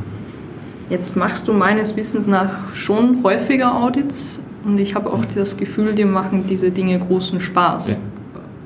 Jetzt 0.91 1.17
machst 1.17 1.49
du 1.49 1.53
meines 1.53 1.97
Wissens 1.97 2.27
nach 2.27 2.75
schon 2.75 3.23
häufiger 3.23 3.75
Audits 3.75 4.41
und 4.65 4.79
ich 4.79 4.95
habe 4.95 5.11
auch 5.11 5.25
das 5.27 5.57
Gefühl, 5.57 5.95
dir 5.95 6.07
machen 6.07 6.45
diese 6.49 6.71
Dinge 6.71 6.99
großen 6.99 7.41
Spaß. 7.41 7.91
Ja. 7.91 7.97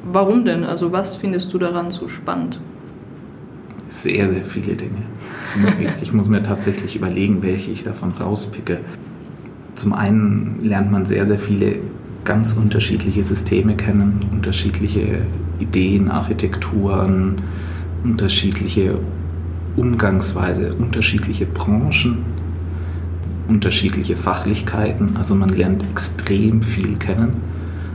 Warum 0.05 0.45
denn? 0.45 0.65
Also 0.65 0.93
was 0.93 1.17
findest 1.17 1.53
du 1.53 1.59
daran 1.59 1.91
so 1.91 2.09
spannend? 2.09 2.61
Sehr, 3.89 4.29
sehr 4.29 4.43
viele 4.43 4.75
Dinge. 4.75 5.03
Ich 6.01 6.13
muss 6.13 6.29
mir 6.29 6.43
tatsächlich 6.43 6.97
überlegen, 6.97 7.43
welche 7.43 7.71
ich 7.71 7.83
davon 7.83 8.13
rauspicke. 8.13 8.79
Zum 9.75 9.93
einen 9.93 10.61
lernt 10.63 10.91
man 10.91 11.05
sehr, 11.05 11.27
sehr 11.27 11.39
viele 11.39 11.77
ganz 12.25 12.55
unterschiedliche 12.55 13.25
Systeme 13.25 13.77
kennen, 13.77 14.27
unterschiedliche 14.31 15.23
Ideen, 15.59 16.11
Architekturen, 16.11 17.43
unterschiedliche 18.05 18.99
Umgangsweise, 19.77 20.75
unterschiedliche 20.75 21.47
Branchen, 21.47 22.19
unterschiedliche 23.49 24.17
Fachlichkeiten. 24.17 25.17
Also 25.17 25.35
man 25.35 25.49
lernt 25.49 25.85
extrem 25.91 26.63
viel 26.63 26.97
kennen. 26.97 27.37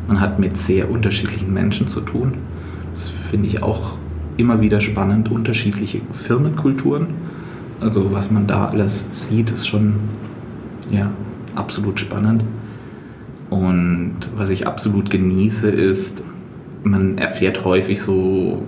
Man 0.07 0.19
hat 0.19 0.39
mit 0.39 0.57
sehr 0.57 0.89
unterschiedlichen 0.89 1.53
Menschen 1.53 1.87
zu 1.87 2.01
tun. 2.01 2.33
Das 2.93 3.09
finde 3.09 3.47
ich 3.47 3.61
auch 3.61 3.97
immer 4.37 4.61
wieder 4.61 4.81
spannend, 4.81 5.29
unterschiedliche 5.31 6.01
Firmenkulturen. 6.11 7.07
Also 7.79 8.11
was 8.11 8.31
man 8.31 8.47
da 8.47 8.67
alles 8.69 9.27
sieht, 9.27 9.51
ist 9.51 9.67
schon 9.67 9.95
ja, 10.89 11.11
absolut 11.55 11.99
spannend. 11.99 12.43
Und 13.49 14.17
was 14.35 14.49
ich 14.49 14.67
absolut 14.67 15.09
genieße, 15.09 15.69
ist, 15.69 16.25
man 16.83 17.17
erfährt 17.17 17.63
häufig 17.63 18.01
so, 18.01 18.63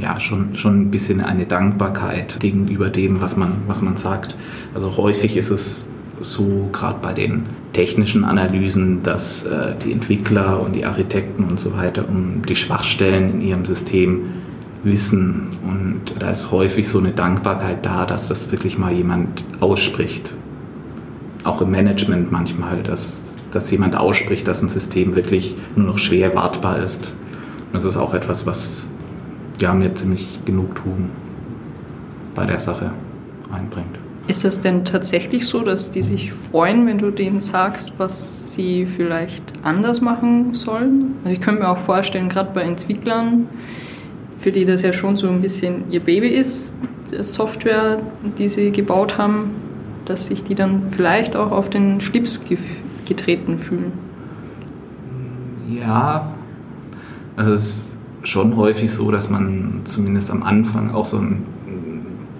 ja, 0.00 0.18
schon, 0.20 0.54
schon 0.54 0.82
ein 0.82 0.90
bisschen 0.90 1.20
eine 1.20 1.46
Dankbarkeit 1.46 2.40
gegenüber 2.40 2.88
dem, 2.88 3.20
was 3.20 3.36
man, 3.36 3.58
was 3.66 3.82
man 3.82 3.96
sagt. 3.96 4.36
Also 4.74 4.96
häufig 4.96 5.36
ist 5.36 5.50
es 5.50 5.86
so, 6.20 6.70
gerade 6.72 6.98
bei 7.02 7.12
den 7.12 7.44
technischen 7.72 8.24
Analysen, 8.24 9.02
dass 9.02 9.44
äh, 9.44 9.74
die 9.82 9.92
Entwickler 9.92 10.60
und 10.62 10.74
die 10.74 10.84
Architekten 10.84 11.44
und 11.44 11.58
so 11.58 11.74
weiter 11.74 12.08
um 12.08 12.42
die 12.46 12.56
Schwachstellen 12.56 13.34
in 13.34 13.40
ihrem 13.40 13.64
System 13.64 14.20
wissen. 14.84 15.48
Und 15.62 16.14
da 16.18 16.30
ist 16.30 16.50
häufig 16.50 16.88
so 16.88 16.98
eine 16.98 17.12
Dankbarkeit 17.12 17.84
da, 17.84 18.06
dass 18.06 18.28
das 18.28 18.52
wirklich 18.52 18.78
mal 18.78 18.92
jemand 18.92 19.44
ausspricht. 19.60 20.34
Auch 21.44 21.60
im 21.60 21.70
Management 21.70 22.30
manchmal, 22.30 22.82
dass 22.82 23.36
dass 23.52 23.70
jemand 23.70 23.96
ausspricht, 23.96 24.48
dass 24.48 24.62
ein 24.62 24.68
System 24.68 25.14
wirklich 25.14 25.54
nur 25.76 25.86
noch 25.86 25.98
schwer 25.98 26.34
wartbar 26.34 26.80
ist. 26.82 27.14
Und 27.66 27.74
das 27.74 27.84
ist 27.84 27.96
auch 27.96 28.14
etwas, 28.14 28.46
was 28.46 28.90
ja, 29.60 29.72
mir 29.74 29.94
ziemlich 29.94 30.40
Genugtuung 30.44 31.10
bei 32.34 32.46
der 32.46 32.58
Sache 32.58 32.90
einbringt. 33.52 33.98
Ist 34.26 34.44
das 34.44 34.60
denn 34.60 34.84
tatsächlich 34.84 35.46
so, 35.46 35.62
dass 35.62 35.90
die 35.90 36.02
sich 36.02 36.32
freuen, 36.50 36.86
wenn 36.86 36.98
du 36.98 37.10
denen 37.10 37.40
sagst, 37.40 37.92
was 37.98 38.54
sie 38.54 38.86
vielleicht 38.86 39.42
anders 39.62 40.00
machen 40.00 40.54
sollen? 40.54 41.16
Also 41.24 41.34
ich 41.34 41.40
könnte 41.40 41.62
mir 41.62 41.68
auch 41.68 41.78
vorstellen, 41.78 42.28
gerade 42.28 42.50
bei 42.54 42.62
Entwicklern, 42.62 43.48
für 44.38 44.52
die 44.52 44.64
das 44.64 44.82
ja 44.82 44.92
schon 44.92 45.16
so 45.16 45.28
ein 45.28 45.42
bisschen 45.42 45.90
ihr 45.90 46.00
Baby 46.00 46.28
ist, 46.28 46.74
die 47.10 47.22
Software, 47.22 47.98
die 48.38 48.48
sie 48.48 48.70
gebaut 48.70 49.18
haben, 49.18 49.50
dass 50.04 50.28
sich 50.28 50.44
die 50.44 50.54
dann 50.54 50.90
vielleicht 50.90 51.36
auch 51.36 51.50
auf 51.50 51.68
den 51.68 52.00
Schlips 52.00 52.44
getreten 53.14 53.58
fühlen? 53.58 53.92
Ja, 55.70 56.32
also 57.36 57.52
es 57.52 57.64
ist 57.64 57.96
schon 58.24 58.56
häufig 58.56 58.90
so, 58.90 59.10
dass 59.10 59.30
man 59.30 59.80
zumindest 59.84 60.30
am 60.30 60.42
Anfang 60.42 60.90
auch 60.90 61.04
so 61.04 61.18
ein, 61.18 61.42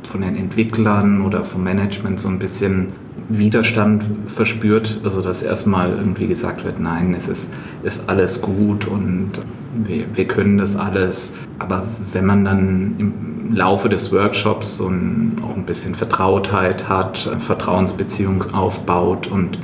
von 0.04 0.20
den 0.20 0.36
Entwicklern 0.36 1.22
oder 1.22 1.44
vom 1.44 1.64
Management 1.64 2.20
so 2.20 2.28
ein 2.28 2.38
bisschen 2.38 2.88
Widerstand 3.28 4.04
verspürt. 4.26 5.00
Also 5.04 5.20
dass 5.20 5.42
erstmal 5.42 5.90
irgendwie 5.90 6.26
gesagt 6.26 6.64
wird, 6.64 6.80
nein, 6.80 7.14
es 7.16 7.28
ist, 7.28 7.52
ist 7.82 8.08
alles 8.08 8.42
gut 8.42 8.86
und 8.86 9.30
wir, 9.74 10.04
wir 10.14 10.26
können 10.26 10.58
das 10.58 10.76
alles. 10.76 11.32
Aber 11.58 11.86
wenn 12.12 12.26
man 12.26 12.44
dann 12.44 12.94
im 12.98 13.54
Laufe 13.54 13.88
des 13.88 14.12
Workshops 14.12 14.78
so 14.78 14.88
ein, 14.88 15.36
auch 15.44 15.56
ein 15.56 15.64
bisschen 15.64 15.94
Vertrautheit 15.94 16.88
hat, 16.88 17.18
Vertrauensbeziehung 17.38 18.52
aufbaut 18.52 19.26
und 19.26 19.58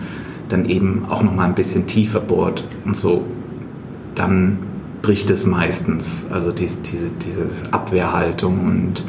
dann 0.49 0.65
eben 0.69 1.05
auch 1.09 1.23
noch 1.23 1.35
mal 1.35 1.45
ein 1.45 1.55
bisschen 1.55 1.87
tiefer 1.87 2.21
bohrt 2.21 2.65
und 2.85 2.97
so, 2.97 3.25
dann 4.15 4.59
bricht 5.03 5.31
es 5.31 5.47
meistens. 5.47 6.27
Also 6.31 6.53
diese, 6.53 6.81
diese, 6.83 7.15
diese 7.15 7.73
Abwehrhaltung 7.73 8.61
und 8.61 9.05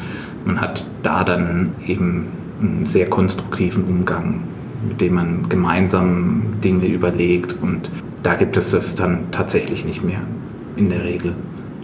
man 0.46 0.62
hat 0.62 0.86
da 1.04 1.24
dann 1.24 1.72
eben 1.86 2.28
einen 2.62 2.86
sehr 2.86 3.10
konstruktiven 3.10 3.86
Umgang, 3.86 4.42
mit 4.88 5.02
dem 5.02 5.16
man 5.16 5.50
gemeinsam 5.50 6.44
Dinge 6.64 6.88
überlegt 6.88 7.56
und 7.62 7.90
da 8.24 8.36
gibt 8.36 8.58
es 8.58 8.72
das 8.72 8.96
dann 8.96 9.32
tatsächlich 9.32 9.86
nicht 9.86 10.04
mehr 10.04 10.22
in 10.76 10.90
der 10.90 11.04
Regel, 11.04 11.34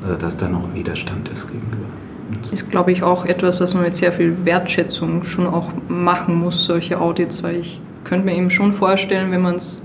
also 0.03 0.17
dass 0.17 0.37
da 0.37 0.49
noch 0.49 0.73
Widerstand 0.73 1.29
ist 1.29 1.47
gegenüber. 1.47 1.85
Ist, 2.51 2.71
glaube 2.71 2.91
ich, 2.91 3.03
auch 3.03 3.25
etwas, 3.25 3.61
was 3.61 3.73
man 3.73 3.83
mit 3.83 3.95
sehr 3.95 4.11
viel 4.11 4.45
Wertschätzung 4.45 5.23
schon 5.23 5.47
auch 5.47 5.71
machen 5.87 6.35
muss, 6.35 6.65
solche 6.65 6.99
Audits, 6.99 7.43
weil 7.43 7.57
ich 7.57 7.81
könnte 8.05 8.25
mir 8.25 8.35
eben 8.35 8.49
schon 8.49 8.71
vorstellen, 8.71 9.31
wenn 9.31 9.41
man 9.41 9.55
es 9.55 9.83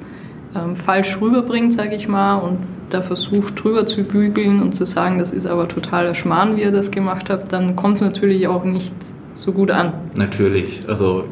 ähm, 0.54 0.76
falsch 0.76 1.20
rüberbringt, 1.20 1.72
sage 1.72 1.96
ich 1.96 2.08
mal, 2.08 2.36
und 2.36 2.58
da 2.90 3.02
versucht 3.02 3.62
drüber 3.62 3.86
zu 3.86 4.02
bügeln 4.02 4.62
und 4.62 4.74
zu 4.74 4.84
sagen, 4.84 5.18
das 5.18 5.32
ist 5.32 5.46
aber 5.46 5.68
totaler 5.68 6.14
Schmarrn, 6.14 6.56
wie 6.56 6.62
ihr 6.62 6.72
das 6.72 6.90
gemacht 6.90 7.30
habt, 7.30 7.52
dann 7.52 7.76
kommt 7.76 7.96
es 7.96 8.02
natürlich 8.02 8.46
auch 8.48 8.64
nicht 8.64 8.94
so 9.34 9.52
gut 9.52 9.70
an. 9.70 9.92
Natürlich, 10.16 10.84
also 10.88 11.24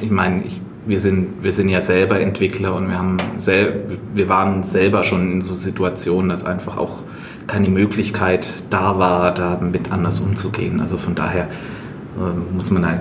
ich 0.00 0.10
meine, 0.10 0.44
ich, 0.44 0.60
wir, 0.86 1.00
sind, 1.00 1.42
wir 1.42 1.52
sind 1.52 1.68
ja 1.68 1.80
selber 1.80 2.20
Entwickler 2.20 2.74
und 2.74 2.88
wir, 2.88 2.98
haben 2.98 3.16
sel 3.38 3.84
wir 4.14 4.28
waren 4.28 4.62
selber 4.62 5.02
schon 5.02 5.32
in 5.32 5.42
so 5.42 5.54
Situationen, 5.54 6.28
dass 6.28 6.44
einfach 6.44 6.76
auch 6.76 7.02
keine 7.46 7.68
Möglichkeit 7.68 8.46
da 8.70 8.98
war, 8.98 9.34
damit 9.34 9.92
anders 9.92 10.20
umzugehen. 10.20 10.80
Also 10.80 10.96
von 10.96 11.14
daher 11.14 11.44
äh, 11.44 12.54
muss 12.54 12.70
man 12.70 12.86
halt, 12.86 13.00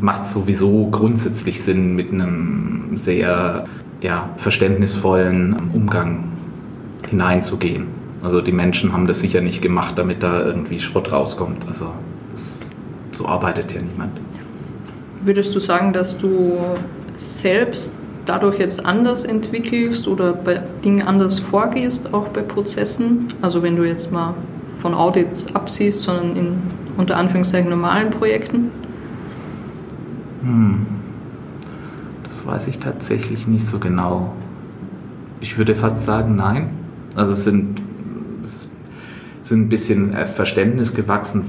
macht 0.00 0.26
sowieso 0.26 0.88
grundsätzlich 0.90 1.62
Sinn, 1.62 1.94
mit 1.94 2.12
einem 2.12 2.96
sehr 2.96 3.64
ja, 4.00 4.30
verständnisvollen 4.36 5.56
Umgang 5.72 6.32
hineinzugehen. 7.08 7.86
Also 8.22 8.40
die 8.40 8.52
Menschen 8.52 8.92
haben 8.92 9.06
das 9.06 9.20
sicher 9.20 9.40
nicht 9.40 9.62
gemacht, 9.62 9.98
damit 9.98 10.22
da 10.22 10.44
irgendwie 10.44 10.80
Schrott 10.80 11.12
rauskommt. 11.12 11.66
Also 11.68 11.92
das, 12.30 12.60
so 13.16 13.26
arbeitet 13.26 13.72
ja 13.74 13.80
niemand. 13.80 14.18
Würdest 15.22 15.54
du 15.54 15.60
sagen, 15.60 15.92
dass 15.92 16.16
du 16.18 16.58
selbst 17.14 17.94
dadurch 18.26 18.58
jetzt 18.58 18.84
anders 18.84 19.24
entwickelst 19.24 20.08
oder 20.08 20.32
bei 20.32 20.60
Dingen 20.84 21.06
anders 21.06 21.38
vorgehst, 21.38 22.12
auch 22.12 22.28
bei 22.28 22.42
Prozessen? 22.42 23.28
Also 23.42 23.62
wenn 23.62 23.76
du 23.76 23.84
jetzt 23.84 24.12
mal 24.12 24.34
von 24.74 24.94
Audits 24.94 25.54
absiehst, 25.54 26.02
sondern 26.02 26.36
in 26.36 26.62
unter 26.96 27.16
Anführungszeichen 27.16 27.70
normalen 27.70 28.10
Projekten? 28.10 28.70
Hm. 30.42 30.86
Das 32.24 32.44
weiß 32.44 32.66
ich 32.68 32.78
tatsächlich 32.78 33.46
nicht 33.46 33.66
so 33.66 33.78
genau. 33.78 34.34
Ich 35.40 35.58
würde 35.58 35.74
fast 35.74 36.02
sagen, 36.02 36.36
nein. 36.36 36.70
Also 37.14 37.32
es 37.32 37.44
sind, 37.44 37.80
es 38.42 38.68
sind 39.42 39.62
ein 39.62 39.68
bisschen 39.68 40.12
äh, 40.12 40.26
Verständnis 40.26 40.92
gewachsen, 40.92 41.44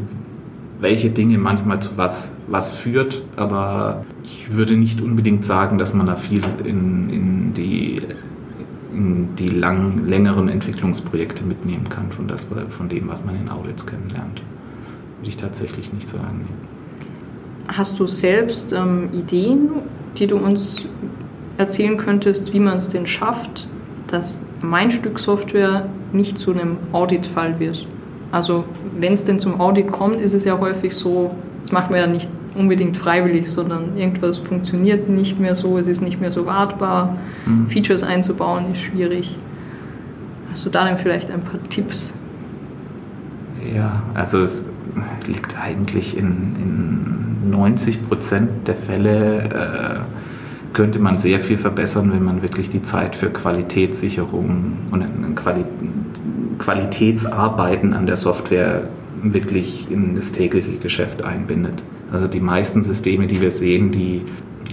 welche 0.79 1.09
Dinge 1.09 1.37
manchmal 1.37 1.81
zu 1.81 1.97
was, 1.97 2.31
was 2.47 2.71
führt, 2.71 3.23
aber 3.35 4.05
ich 4.23 4.53
würde 4.53 4.77
nicht 4.77 5.01
unbedingt 5.01 5.45
sagen, 5.45 5.77
dass 5.77 5.93
man 5.93 6.05
da 6.05 6.15
viel 6.15 6.41
in, 6.63 7.09
in 7.09 7.53
die, 7.53 8.01
in 8.93 9.35
die 9.35 9.49
lang, 9.49 10.05
längeren 10.05 10.47
Entwicklungsprojekte 10.47 11.43
mitnehmen 11.43 11.89
kann 11.89 12.11
von, 12.11 12.27
das, 12.27 12.47
von 12.69 12.89
dem, 12.89 13.07
was 13.07 13.25
man 13.25 13.35
in 13.35 13.49
Audits 13.49 13.85
kennenlernt. 13.85 14.41
Würde 15.17 15.29
ich 15.29 15.37
tatsächlich 15.37 15.91
nicht 15.91 16.07
sagen. 16.07 16.47
Hast 17.67 17.99
du 17.99 18.07
selbst 18.07 18.73
ähm, 18.73 19.09
Ideen, 19.11 19.69
die 20.17 20.27
du 20.27 20.37
uns 20.37 20.85
erzählen 21.57 21.97
könntest, 21.97 22.53
wie 22.53 22.59
man 22.59 22.77
es 22.77 22.89
denn 22.89 23.07
schafft, 23.07 23.67
dass 24.07 24.45
mein 24.61 24.91
Stück 24.91 25.19
Software 25.19 25.87
nicht 26.13 26.37
zu 26.37 26.51
einem 26.51 26.77
Auditfall 26.93 27.59
wird? 27.59 27.87
Also 28.31 28.65
wenn 28.97 29.13
es 29.13 29.25
denn 29.25 29.39
zum 29.39 29.59
Audit 29.59 29.91
kommt, 29.91 30.17
ist 30.17 30.33
es 30.33 30.45
ja 30.45 30.57
häufig 30.59 30.93
so, 30.95 31.35
das 31.61 31.71
macht 31.71 31.89
man 31.89 31.99
ja 31.99 32.07
nicht 32.07 32.29
unbedingt 32.55 32.97
freiwillig, 32.97 33.49
sondern 33.49 33.97
irgendwas 33.97 34.37
funktioniert 34.37 35.09
nicht 35.09 35.39
mehr 35.39 35.55
so, 35.55 35.77
es 35.77 35.87
ist 35.87 36.01
nicht 36.01 36.19
mehr 36.19 36.31
so 36.31 36.45
wartbar, 36.45 37.17
mhm. 37.45 37.67
Features 37.67 38.03
einzubauen 38.03 38.71
ist 38.71 38.81
schwierig. 38.81 39.35
Hast 40.51 40.65
du 40.65 40.69
da 40.69 40.85
denn 40.85 40.97
vielleicht 40.97 41.29
ein 41.29 41.41
paar 41.41 41.61
Tipps? 41.69 42.13
Ja, 43.75 44.01
also 44.13 44.39
es 44.39 44.65
liegt 45.27 45.55
eigentlich 45.59 46.17
in, 46.17 46.55
in 46.59 47.16
90 47.49 48.07
Prozent 48.07 48.67
der 48.67 48.75
Fälle, 48.75 49.43
äh, 49.43 49.99
könnte 50.73 50.99
man 50.99 51.17
sehr 51.17 51.39
viel 51.39 51.57
verbessern, 51.57 52.11
wenn 52.13 52.23
man 52.23 52.41
wirklich 52.41 52.69
die 52.69 52.83
Zeit 52.83 53.15
für 53.15 53.29
Qualitätssicherung 53.29 54.77
und 54.91 55.35
Quali 55.35 55.65
Qualitätsarbeiten 56.59 57.93
an 57.93 58.07
der 58.07 58.15
Software 58.15 58.87
wirklich 59.21 59.91
in 59.91 60.15
das 60.15 60.31
tägliche 60.31 60.73
Geschäft 60.73 61.23
einbindet. 61.23 61.83
Also 62.11 62.27
die 62.27 62.39
meisten 62.39 62.83
Systeme, 62.83 63.27
die 63.27 63.41
wir 63.41 63.51
sehen, 63.51 63.91
die 63.91 64.21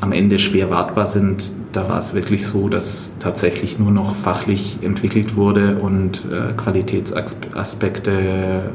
am 0.00 0.12
Ende 0.12 0.38
schwer 0.38 0.70
wartbar 0.70 1.06
sind, 1.06 1.52
da 1.72 1.88
war 1.88 1.98
es 1.98 2.14
wirklich 2.14 2.46
so, 2.46 2.68
dass 2.68 3.14
tatsächlich 3.18 3.78
nur 3.78 3.90
noch 3.90 4.14
fachlich 4.14 4.78
entwickelt 4.82 5.37
wurde 5.37 5.78
und 5.78 6.26
äh, 6.30 6.52
Qualitätsaspekte 6.56 8.70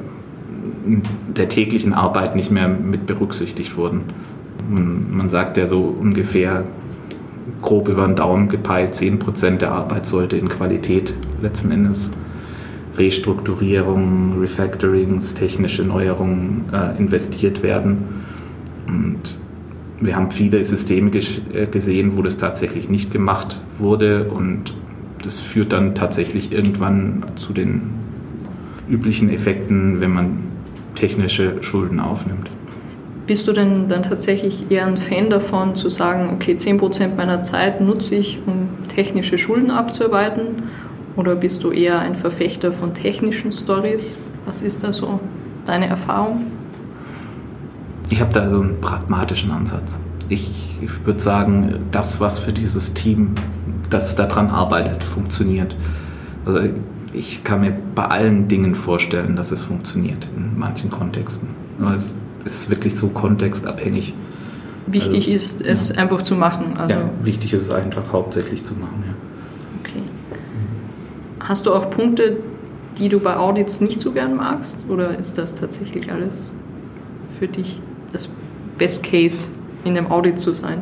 der 1.36 1.50
täglichen 1.50 1.94
Arbeit 1.94 2.36
nicht 2.36 2.52
mehr 2.52 2.68
mit 2.68 3.06
berücksichtigt 3.06 3.78
wurden. 3.78 4.02
Man, 4.70 5.16
man 5.16 5.30
sagt 5.30 5.58
ja 5.58 5.68
so 5.68 5.82
ungefähr 5.82 6.66
grob 7.62 7.90
über 7.90 8.06
den 8.06 8.16
Daumen 8.16 8.50
gepeilt, 8.50 8.94
10% 8.94 9.58
der 9.58 9.72
Arbeit 9.72 10.06
sollte 10.06 10.38
in 10.38 10.50
Qualität 10.50 11.16
letzten 11.42 11.72
Endes 11.72 12.12
Restrukturierung, 12.98 14.40
Refactorings, 14.40 15.34
technische 15.34 15.84
Neuerungen 15.84 16.66
äh, 16.74 16.98
investiert 16.98 17.64
werden. 17.64 18.04
Und 18.88 19.40
wir 20.02 20.16
haben 20.16 20.32
viele 20.32 20.64
Systeme 20.64 21.10
äh, 21.12 21.68
gesehen, 21.68 22.18
wo 22.18 22.22
das 22.22 22.38
tatsächlich 22.38 22.90
nicht 22.90 23.12
gemacht 23.12 23.62
wurde 23.78 24.30
und 24.30 24.76
das 25.24 25.40
führt 25.40 25.74
dann 25.74 25.96
tatsächlich 25.96 26.52
irgendwann 26.52 27.26
zu 27.36 27.54
den 27.54 27.82
üblichen 28.90 29.30
Effekten, 29.30 30.02
wenn 30.02 30.12
man 30.12 30.49
technische 31.00 31.64
Schulden 31.64 32.00
aufnimmt. 32.00 32.50
Bist 33.26 33.48
du 33.48 33.54
denn 33.54 33.88
dann 33.88 34.04
tatsächlich 34.04 34.70
eher 34.70 34.86
ein 34.86 34.98
Fan 34.98 35.30
davon, 35.30 35.76
zu 35.76 35.90
sagen, 35.90 36.32
okay, 36.34 36.56
10% 36.56 37.16
meiner 37.16 37.42
Zeit 37.44 37.80
nutze 37.80 38.16
ich, 38.16 38.40
um 38.46 38.70
technische 38.88 39.38
Schulden 39.38 39.72
abzuarbeiten? 39.72 40.64
Oder 41.16 41.36
bist 41.36 41.64
du 41.64 41.72
eher 41.72 42.00
ein 42.00 42.16
Verfechter 42.16 42.72
von 42.72 42.94
technischen 42.94 43.52
Stories? 43.52 44.18
Was 44.46 44.62
ist 44.62 44.84
da 44.84 44.92
so 44.92 45.20
deine 45.66 45.88
Erfahrung? 45.88 46.48
Ich 48.10 48.20
habe 48.20 48.34
da 48.34 48.50
so 48.50 48.60
einen 48.60 48.82
pragmatischen 48.82 49.52
Ansatz. 49.52 50.00
Ich, 50.28 50.80
ich 50.82 51.06
würde 51.06 51.20
sagen, 51.20 51.76
das, 51.92 52.20
was 52.20 52.40
für 52.40 52.52
dieses 52.52 52.94
Team, 52.94 53.36
das 53.90 54.16
daran 54.16 54.50
arbeitet, 54.50 55.04
funktioniert. 55.04 55.76
Also 56.46 56.60
ich 57.14 57.44
kann 57.44 57.62
mir 57.62 57.76
bei 57.96 58.06
allen 58.06 58.48
Dingen 58.48 58.76
vorstellen, 58.76 59.36
dass 59.36 59.52
es 59.52 59.62
funktioniert 59.62 60.28
in 60.36 60.58
manchen 60.58 60.90
Kontexten. 60.92 61.50
Aber 61.80 61.96
es 61.96 62.16
ist 62.46 62.70
wirklich 62.70 62.96
so 62.96 63.10
kontextabhängig. 63.10 64.14
Wichtig 64.88 65.28
also, 65.28 65.32
ist 65.32 65.62
es 65.62 65.90
ja. 65.90 65.96
einfach 65.96 66.22
zu 66.22 66.36
machen. 66.36 66.78
Also 66.78 66.96
ja, 66.96 67.10
wichtig 67.24 67.54
ist 67.54 67.64
es 67.64 67.72
einfach 67.72 68.12
hauptsächlich 68.12 68.66
zu 68.66 68.74
machen. 68.74 69.04
Ja. 69.06 69.14
Okay. 69.80 70.02
Hast 71.40 71.66
du 71.66 71.74
auch 71.74 71.90
Punkte, 71.90 72.38
die 72.98 73.10
du 73.10 73.20
bei 73.20 73.38
Audits 73.38 73.82
nicht 73.82 74.00
so 74.00 74.12
gern 74.12 74.36
magst? 74.36 74.86
Oder 74.90 75.18
ist 75.18 75.38
das 75.38 75.56
tatsächlich 75.56 76.12
alles 76.12 76.52
für 77.40 77.48
dich 77.48 77.82
das 78.14 78.30
Best 78.78 79.04
Case 79.04 79.52
in 79.84 79.96
dem 79.96 80.12
Audit 80.12 80.40
zu 80.40 80.54
sein? 80.54 80.82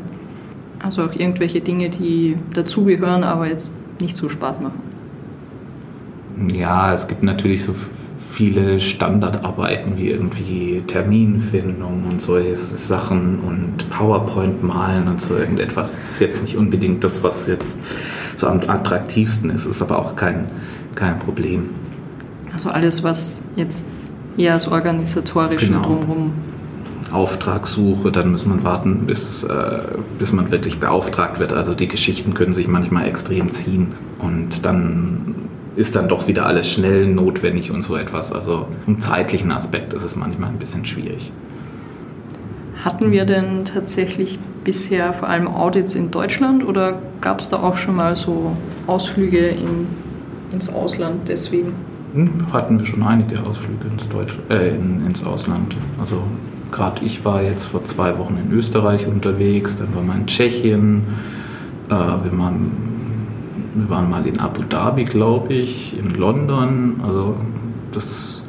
Also 0.79 1.03
auch 1.03 1.13
irgendwelche 1.13 1.61
Dinge, 1.61 1.89
die 1.89 2.37
dazugehören, 2.53 3.23
aber 3.23 3.47
jetzt 3.47 3.75
nicht 3.99 4.15
so 4.15 4.29
Spaß 4.29 4.61
machen. 4.61 4.86
Ja, 6.53 6.93
es 6.93 7.07
gibt 7.07 7.23
natürlich 7.23 7.63
so 7.63 7.73
viele 8.17 8.79
Standardarbeiten 8.79 9.97
wie 9.97 10.09
irgendwie 10.09 10.83
Terminfindung 10.85 12.05
und 12.07 12.21
solche 12.21 12.55
Sachen 12.55 13.39
und 13.39 13.89
PowerPoint 13.89 14.63
malen 14.63 15.07
und 15.07 15.19
so 15.19 15.35
irgendetwas. 15.35 15.95
Das 15.95 16.09
ist 16.09 16.19
jetzt 16.19 16.43
nicht 16.43 16.55
unbedingt 16.55 17.03
das, 17.03 17.23
was 17.23 17.47
jetzt 17.47 17.77
so 18.35 18.47
am 18.47 18.59
attraktivsten 18.67 19.49
ist, 19.49 19.65
ist 19.65 19.81
aber 19.81 19.97
auch 19.97 20.15
kein, 20.15 20.47
kein 20.95 21.17
Problem. 21.17 21.71
Also 22.53 22.69
alles, 22.69 23.03
was 23.03 23.41
jetzt 23.55 23.85
eher 24.37 24.53
das 24.53 24.67
Organisatorische 24.67 25.67
genau. 25.67 25.81
drumherum 25.81 26.33
Auftragssuche, 27.11 28.11
dann 28.11 28.31
muss 28.31 28.45
man 28.45 28.63
warten, 28.63 29.05
bis, 29.05 29.43
äh, 29.43 29.79
bis 30.19 30.33
man 30.33 30.51
wirklich 30.51 30.79
beauftragt 30.79 31.39
wird. 31.39 31.53
Also 31.53 31.73
die 31.73 31.87
Geschichten 31.87 32.33
können 32.33 32.53
sich 32.53 32.67
manchmal 32.67 33.07
extrem 33.07 33.51
ziehen 33.53 33.93
und 34.19 34.65
dann 34.65 35.35
ist 35.77 35.95
dann 35.95 36.09
doch 36.09 36.27
wieder 36.27 36.45
alles 36.45 36.69
schnell 36.69 37.05
notwendig 37.05 37.71
und 37.71 37.83
so 37.83 37.95
etwas. 37.95 38.33
Also 38.33 38.67
im 38.87 38.99
zeitlichen 38.99 39.51
Aspekt 39.51 39.93
ist 39.93 40.03
es 40.03 40.15
manchmal 40.15 40.49
ein 40.49 40.57
bisschen 40.57 40.83
schwierig. 40.85 41.31
Hatten 42.83 43.11
wir 43.11 43.25
denn 43.25 43.63
tatsächlich 43.65 44.39
bisher 44.63 45.13
vor 45.13 45.29
allem 45.29 45.47
Audits 45.47 45.95
in 45.95 46.11
Deutschland 46.11 46.67
oder 46.67 46.99
gab 47.21 47.39
es 47.39 47.49
da 47.49 47.57
auch 47.57 47.77
schon 47.77 47.95
mal 47.95 48.15
so 48.15 48.55
Ausflüge 48.87 49.47
in, 49.47 49.87
ins 50.51 50.69
Ausland 50.69 51.27
deswegen? 51.27 51.73
Hm, 52.13 52.51
hatten 52.51 52.79
wir 52.79 52.85
schon 52.85 53.03
einige 53.03 53.39
Ausflüge 53.43 53.87
ins, 53.91 54.09
Deutsch, 54.09 54.37
äh, 54.49 54.69
in, 54.69 55.05
ins 55.05 55.23
Ausland. 55.23 55.75
Also 55.99 56.23
gerade 56.71 57.05
ich 57.05 57.23
war 57.23 57.43
jetzt 57.43 57.65
vor 57.65 57.83
zwei 57.85 58.17
Wochen 58.17 58.37
in 58.43 58.51
Österreich 58.51 59.07
unterwegs, 59.07 59.77
dann 59.77 59.93
waren 59.93 60.07
wir 60.07 60.15
in 60.15 60.25
Tschechien, 60.25 61.03
äh, 61.89 61.93
wir, 61.93 62.37
waren, 62.37 62.71
wir 63.79 63.89
waren 63.89 64.09
mal 64.09 64.25
in 64.27 64.39
Abu 64.39 64.63
Dhabi, 64.63 65.05
glaube 65.05 65.53
ich, 65.53 65.97
in 65.97 66.11
London. 66.11 67.01
Also 67.05 67.35
das, 67.91 68.43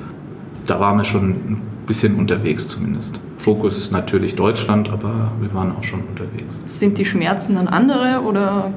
da 0.67 0.81
waren 0.81 0.99
wir 0.99 1.05
schon 1.05 1.31
ein 1.31 1.63
bisschen 1.87 2.17
unterwegs 2.17 2.69
zumindest. 2.69 3.21
Fokus 3.39 3.79
ist 3.79 3.93
natürlich 3.93 4.37
Deutschland, 4.37 4.91
aber 4.91 5.33
wir 5.41 5.53
waren 5.55 5.73
auch 5.73 5.83
schon 5.83 6.01
unterwegs. 6.01 6.61
Sind 6.69 6.99
die 6.99 7.05
Schmerzen 7.05 7.55
dann 7.55 7.69
andere 7.69 8.23
oder 8.23 8.73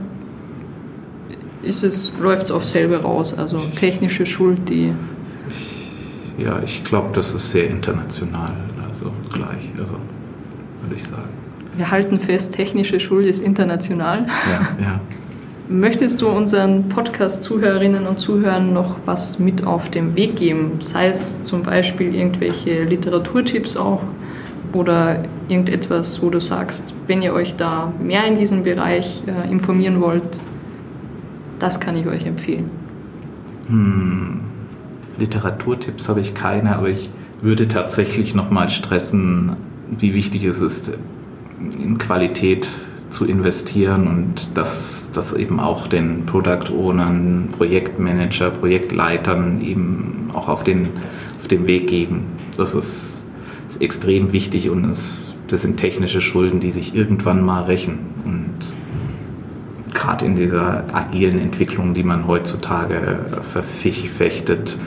ist 1.61 1.83
es, 1.83 2.13
läuft 2.19 2.43
es 2.43 2.51
auf 2.51 2.65
selbe 2.65 3.01
raus? 3.01 3.33
Also 3.33 3.57
technische 3.57 4.25
Schuld, 4.25 4.69
die. 4.69 4.93
Ich, 5.49 6.43
ja, 6.43 6.61
ich 6.63 6.83
glaube, 6.83 7.09
das 7.13 7.33
ist 7.33 7.51
sehr 7.51 7.69
international, 7.69 8.53
also 8.87 9.11
gleich, 9.31 9.69
also 9.77 9.95
würde 10.81 10.95
ich 10.95 11.03
sagen. 11.03 11.29
Wir 11.75 11.89
halten 11.89 12.19
fest, 12.19 12.55
technische 12.55 12.99
Schuld 12.99 13.25
ist 13.25 13.41
international. 13.41 14.27
Ja, 14.27 14.83
ja. 14.83 14.99
Möchtest 15.71 16.21
du 16.21 16.27
unseren 16.27 16.89
Podcast-Zuhörerinnen 16.89 18.05
und 18.05 18.19
Zuhörern 18.19 18.73
noch 18.73 18.97
was 19.05 19.39
mit 19.39 19.65
auf 19.65 19.89
den 19.89 20.17
Weg 20.17 20.35
geben? 20.35 20.79
Sei 20.81 21.07
es 21.07 21.45
zum 21.45 21.63
Beispiel 21.63 22.13
irgendwelche 22.13 22.83
Literaturtipps 22.83 23.77
auch 23.77 24.01
oder 24.73 25.23
irgendetwas, 25.47 26.21
wo 26.21 26.29
du 26.29 26.41
sagst, 26.41 26.93
wenn 27.07 27.21
ihr 27.21 27.31
euch 27.31 27.55
da 27.55 27.93
mehr 28.03 28.25
in 28.25 28.37
diesem 28.37 28.63
Bereich 28.63 29.23
äh, 29.25 29.49
informieren 29.49 30.01
wollt, 30.01 30.41
das 31.59 31.79
kann 31.79 31.95
ich 31.95 32.05
euch 32.05 32.25
empfehlen. 32.25 32.69
Hm. 33.67 34.41
Literaturtipps 35.19 36.09
habe 36.09 36.19
ich 36.19 36.33
keine, 36.33 36.75
aber 36.75 36.89
ich 36.89 37.09
würde 37.41 37.69
tatsächlich 37.69 38.35
nochmal 38.35 38.67
stressen, 38.67 39.55
wie 39.89 40.13
wichtig 40.13 40.43
es 40.43 40.59
ist, 40.59 40.91
in 41.81 41.97
Qualität 41.97 42.67
zu 43.11 43.25
investieren 43.25 44.07
und 44.07 44.57
dass 44.57 45.09
das 45.13 45.33
eben 45.33 45.59
auch 45.59 45.87
den 45.87 46.25
Product 46.25 46.71
Ownern, 46.73 47.49
Projektmanager, 47.51 48.49
Projektleitern 48.49 49.61
eben 49.61 50.29
auch 50.33 50.49
auf 50.49 50.63
den, 50.63 50.89
auf 51.39 51.47
den 51.47 51.67
Weg 51.67 51.87
geben. 51.87 52.23
Das 52.57 52.73
ist, 52.73 53.25
ist 53.69 53.81
extrem 53.81 54.33
wichtig 54.33 54.69
und 54.69 54.89
es, 54.89 55.35
das 55.47 55.61
sind 55.61 55.77
technische 55.77 56.21
Schulden, 56.21 56.59
die 56.59 56.71
sich 56.71 56.95
irgendwann 56.95 57.43
mal 57.43 57.63
rächen. 57.63 57.99
Und 58.25 58.73
gerade 59.93 60.25
in 60.25 60.35
dieser 60.35 60.85
agilen 60.93 61.39
Entwicklung, 61.39 61.93
die 61.93 62.03
man 62.03 62.27
heutzutage 62.27 63.19
verfechtet, 63.41 64.77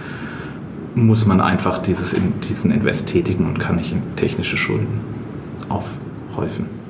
muss 0.94 1.26
man 1.26 1.40
einfach 1.40 1.78
dieses, 1.78 2.14
diesen 2.48 2.70
Invest 2.70 3.08
tätigen 3.08 3.46
und 3.46 3.58
kann 3.58 3.76
nicht 3.76 3.92
in 3.92 4.02
technische 4.16 4.56
Schulden 4.56 5.00
aufhäufen. 5.68 6.83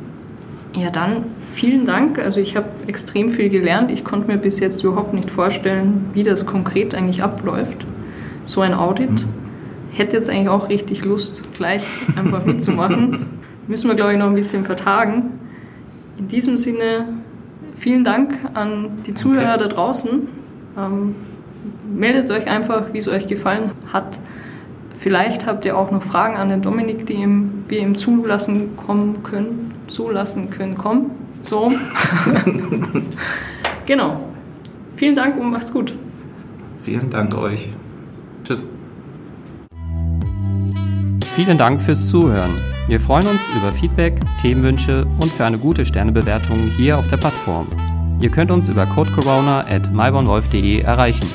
Ja, 0.76 0.90
dann 0.90 1.24
vielen 1.54 1.86
Dank. 1.86 2.18
Also 2.18 2.40
ich 2.40 2.56
habe 2.56 2.68
extrem 2.88 3.30
viel 3.30 3.48
gelernt. 3.48 3.92
Ich 3.92 4.04
konnte 4.04 4.26
mir 4.26 4.38
bis 4.38 4.58
jetzt 4.58 4.82
überhaupt 4.82 5.14
nicht 5.14 5.30
vorstellen, 5.30 6.10
wie 6.14 6.24
das 6.24 6.46
konkret 6.46 6.94
eigentlich 6.94 7.22
abläuft. 7.22 7.86
So 8.44 8.60
ein 8.60 8.74
Audit. 8.74 9.10
Mhm. 9.10 9.28
Hätte 9.92 10.16
jetzt 10.16 10.28
eigentlich 10.28 10.48
auch 10.48 10.68
richtig 10.68 11.04
Lust, 11.04 11.54
gleich 11.54 11.84
einfach 12.16 12.44
mitzumachen. 12.44 13.26
Müssen 13.68 13.88
wir, 13.88 13.94
glaube 13.94 14.12
ich, 14.12 14.18
noch 14.18 14.26
ein 14.26 14.34
bisschen 14.34 14.64
vertagen. 14.64 15.38
In 16.18 16.26
diesem 16.26 16.58
Sinne, 16.58 17.06
vielen 17.78 18.02
Dank 18.02 18.34
an 18.54 18.90
die 19.06 19.14
Zuhörer 19.14 19.54
okay. 19.54 19.62
da 19.62 19.68
draußen. 19.68 20.28
Ähm, 20.76 21.14
meldet 21.88 22.30
euch 22.30 22.48
einfach, 22.48 22.92
wie 22.92 22.98
es 22.98 23.06
euch 23.06 23.28
gefallen 23.28 23.70
hat. 23.92 24.18
Vielleicht 24.98 25.46
habt 25.46 25.64
ihr 25.64 25.78
auch 25.78 25.90
noch 25.90 26.02
Fragen 26.02 26.36
an 26.36 26.48
den 26.48 26.62
Dominik, 26.62 27.06
die 27.06 27.14
ihm, 27.14 27.64
wir 27.68 27.78
ihm 27.78 27.96
zulassen 27.96 28.76
kommen 28.76 29.22
können, 29.22 29.73
zulassen 29.86 30.50
können, 30.50 30.76
kommen. 30.76 31.10
So. 31.44 31.70
genau. 33.86 34.28
Vielen 34.96 35.14
Dank 35.14 35.38
und 35.38 35.50
macht's 35.50 35.72
gut. 35.72 35.94
Vielen 36.84 37.10
Dank 37.10 37.34
euch. 37.36 37.68
Tschüss. 38.44 38.62
Vielen 41.34 41.58
Dank 41.58 41.80
fürs 41.80 42.08
Zuhören. 42.08 42.52
Wir 42.86 43.00
freuen 43.00 43.26
uns 43.26 43.50
über 43.56 43.72
Feedback, 43.72 44.20
Themenwünsche 44.40 45.06
und 45.20 45.32
für 45.32 45.44
eine 45.44 45.58
gute 45.58 45.84
Sternebewertung 45.84 46.68
hier 46.76 46.98
auf 46.98 47.08
der 47.08 47.16
Plattform. 47.16 47.66
Ihr 48.20 48.30
könnt 48.30 48.50
uns 48.50 48.68
über 48.68 48.86
codecorona 48.86 49.60
at 49.66 49.90
mybornwolf.de 49.92 50.80
erreichen. 50.80 51.26